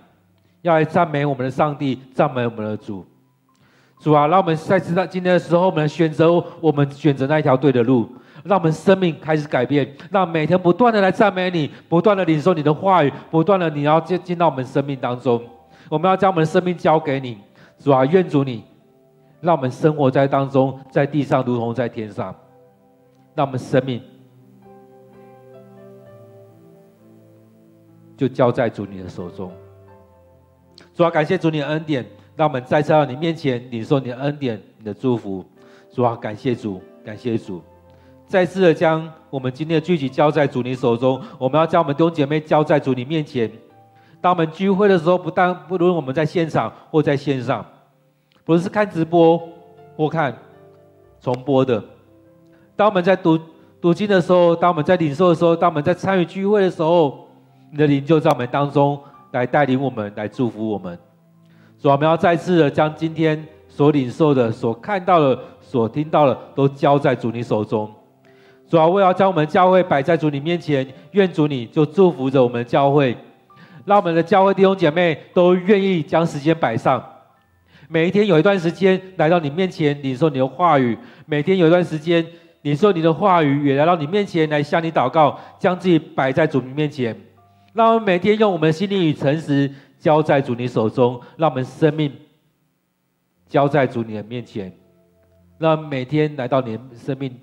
[0.61, 3.05] 要来赞美我们的上帝，赞美我们的主。
[3.99, 6.31] 主啊，让我们在知道今天的时候，我们选择
[6.61, 8.07] 我们选择那一条对的路，
[8.43, 15.41] 让我们生命开始改变，让每天不断的来赞美你，不断的领受你的话语，不断的你要进进到我们生命当中。
[15.89, 17.37] 我们要将我们的生命交给你，
[17.79, 18.63] 主啊，愿主你。
[19.41, 22.33] 让我们生活在当中，在地上如同在天上。
[23.35, 24.01] 让我们生命
[28.17, 29.51] 就交在主你的手中。
[30.95, 32.03] 主啊，感谢主你的恩典，
[32.35, 35.45] 让我们再次到你面前领受你的恩典、你的祝福。
[35.91, 37.61] 主啊，感谢主，感谢主，
[38.27, 41.21] 再次的将我们今天的聚集交在主你手中。
[41.37, 43.49] 我们要将我们弟兄姐妹交在主你面前。
[44.19, 47.65] 当我们聚会的时候，不但不论我们在现场或在线上。
[48.43, 49.41] 不论是看直播
[49.95, 50.35] 或看
[51.21, 51.81] 重播的，
[52.75, 53.39] 当我们在读
[53.79, 57.27] 读经的时候，当我们在领受的时候，当我们在参与聚会的时候，
[57.71, 58.99] 你的灵就在我们当中
[59.31, 60.99] 来带领我们，来祝福我们。
[61.77, 67.89] 所以我们要再次的将今天所领受的、所看到的、所听到的，都交在主你手中。
[68.67, 73.15] 主啊，我要将我们教会摆在主你面前，愿主你就祝福着我们的教会，
[73.85, 77.03] 让我们的教会弟兄姐妹都愿意将时间摆上。
[77.87, 80.97] 每一天有一段时间来到你面前，领受你的话语；
[81.27, 82.25] 每天有一段时间
[82.63, 87.15] 领受你的话语，也来到你面前来向你祷告，将自己摆在主你面前。
[87.73, 89.69] 让我们每天用我们的心灵与诚实
[90.05, 92.13] 交在主你手中，让我们生命
[93.47, 94.71] 交在主你的面前。
[95.57, 97.35] 让每天来到你的生命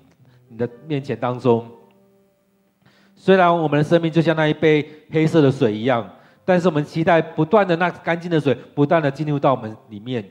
[0.47, 1.67] 你的面前当中，
[3.15, 6.09] 虽然我们的生命就像那一杯黑色的水一样。
[6.45, 10.23] 但是我们期待不断的那干净的水，不断的进入到我们里面，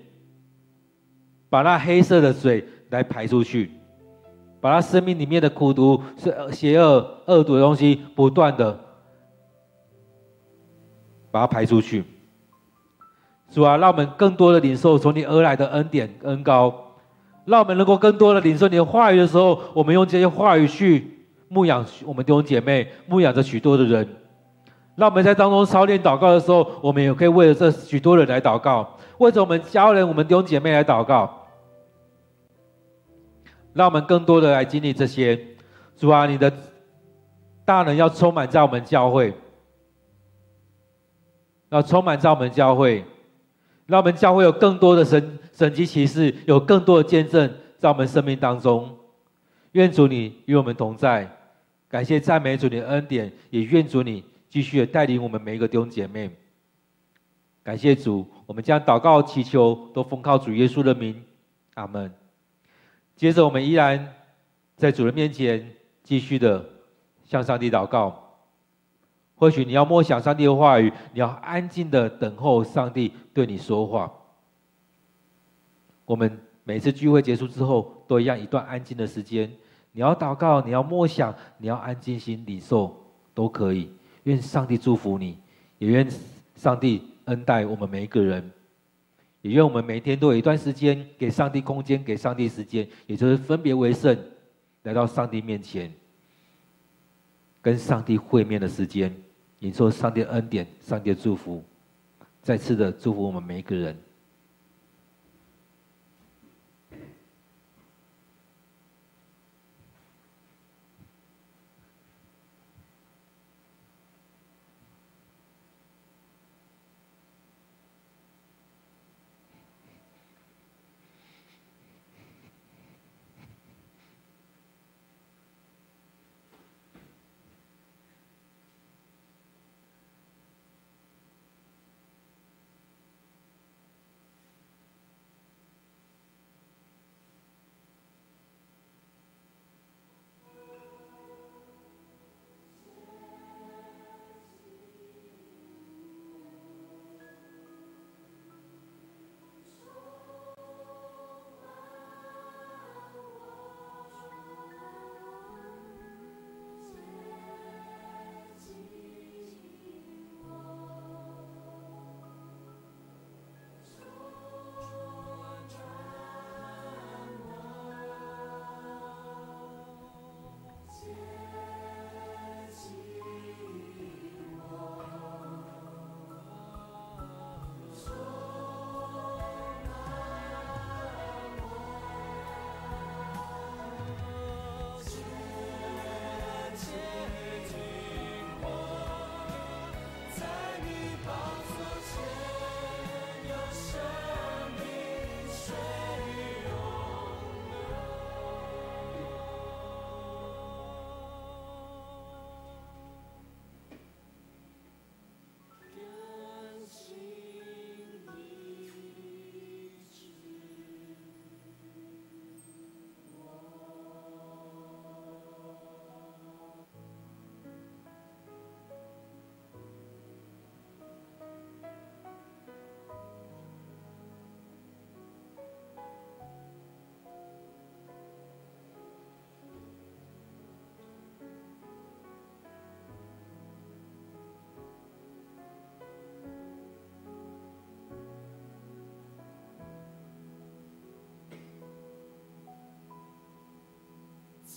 [1.50, 3.70] 把那黑色的水来排出去，
[4.58, 8.80] 把他生命里面的苦毒、是邪恶、恶毒的东西，不断的
[11.30, 12.02] 把它排出去。
[13.52, 16.74] 主啊，让我们更多的领受从你而来的恩典恩膏，
[17.44, 24.08] 让我们能够更多的领受你的话语的时候，我们用这些话语去牧养我们弟兄姐妹，牧养着许多的人。
[24.96, 31.38] 让我们在当中操练祷告的时候，我们也可以为了这许多人来祷告，为着我们家人、我们弟兄姐妹来祷告。
[33.74, 35.38] 让我们更多的来经历这些。
[35.96, 36.50] 主啊，你的
[37.64, 39.34] 大能要充满在我们教会，
[41.70, 43.04] 要充满在我们教会，
[43.86, 48.98] 让我们教会有更多的神神迹奇事，有更多的见证在我们生命当中。
[49.72, 51.30] 愿主你与我们同在，
[51.88, 54.24] 感谢赞美主你的恩典，也愿主你。
[54.48, 56.30] 继续的带领我们每一个弟兄姐妹，
[57.64, 61.24] 感谢主，我们将祷告祈求都奉靠主耶稣的名，
[61.72, 62.12] 阿门。
[63.16, 64.14] 接着我们依然
[64.76, 65.66] 在主的面前
[66.02, 66.62] 继续的
[67.24, 68.21] 向上帝祷告。
[69.42, 74.08] 或许你要默想上帝的话语，你要安静的等候上帝对你说话。
[76.04, 79.50] 我们每次聚会结束之后，都一样一段安静的时间。
[79.90, 82.96] 你要祷告，你要默想，你要安静心领受，
[83.34, 83.90] 都可以。
[84.22, 85.36] 愿上帝祝福你，
[85.80, 86.08] 也愿
[86.54, 88.48] 上帝恩待我们每一个人，
[89.40, 94.16] 也愿我们每天都有一段时间给上帝空间，给上帝时间，也就是分别为圣，
[94.84, 95.92] 来到上帝面前，
[97.60, 99.12] 跟上帝会面的时间，
[99.64, 101.62] 你说上帝恩典、上帝祝福，
[102.42, 103.96] 再次的祝福我们每一个人。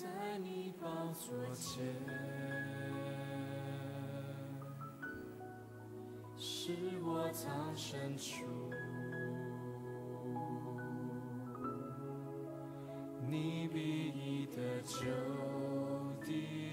[0.05, 1.83] 在你宝座前，
[6.37, 8.45] 是我藏身处。
[13.27, 15.07] 你必以得救
[16.21, 16.64] 的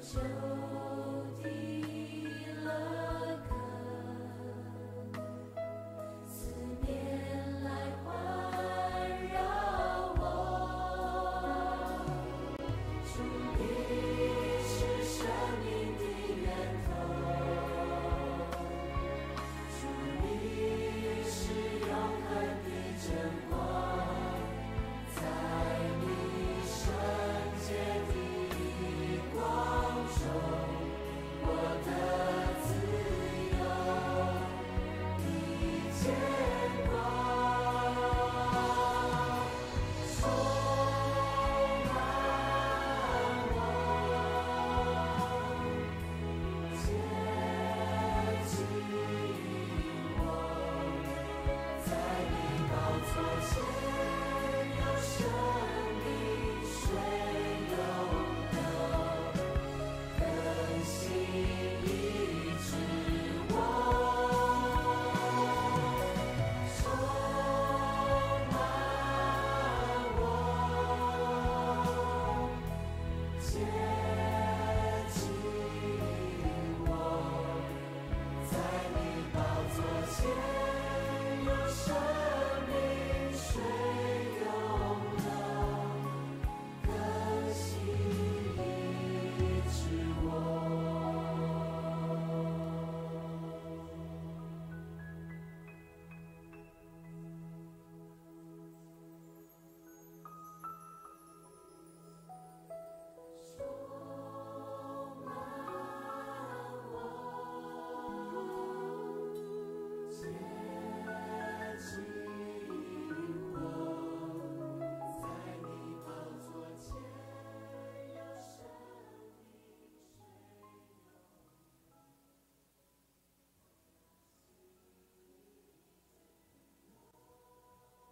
[0.00, 0.49] 就。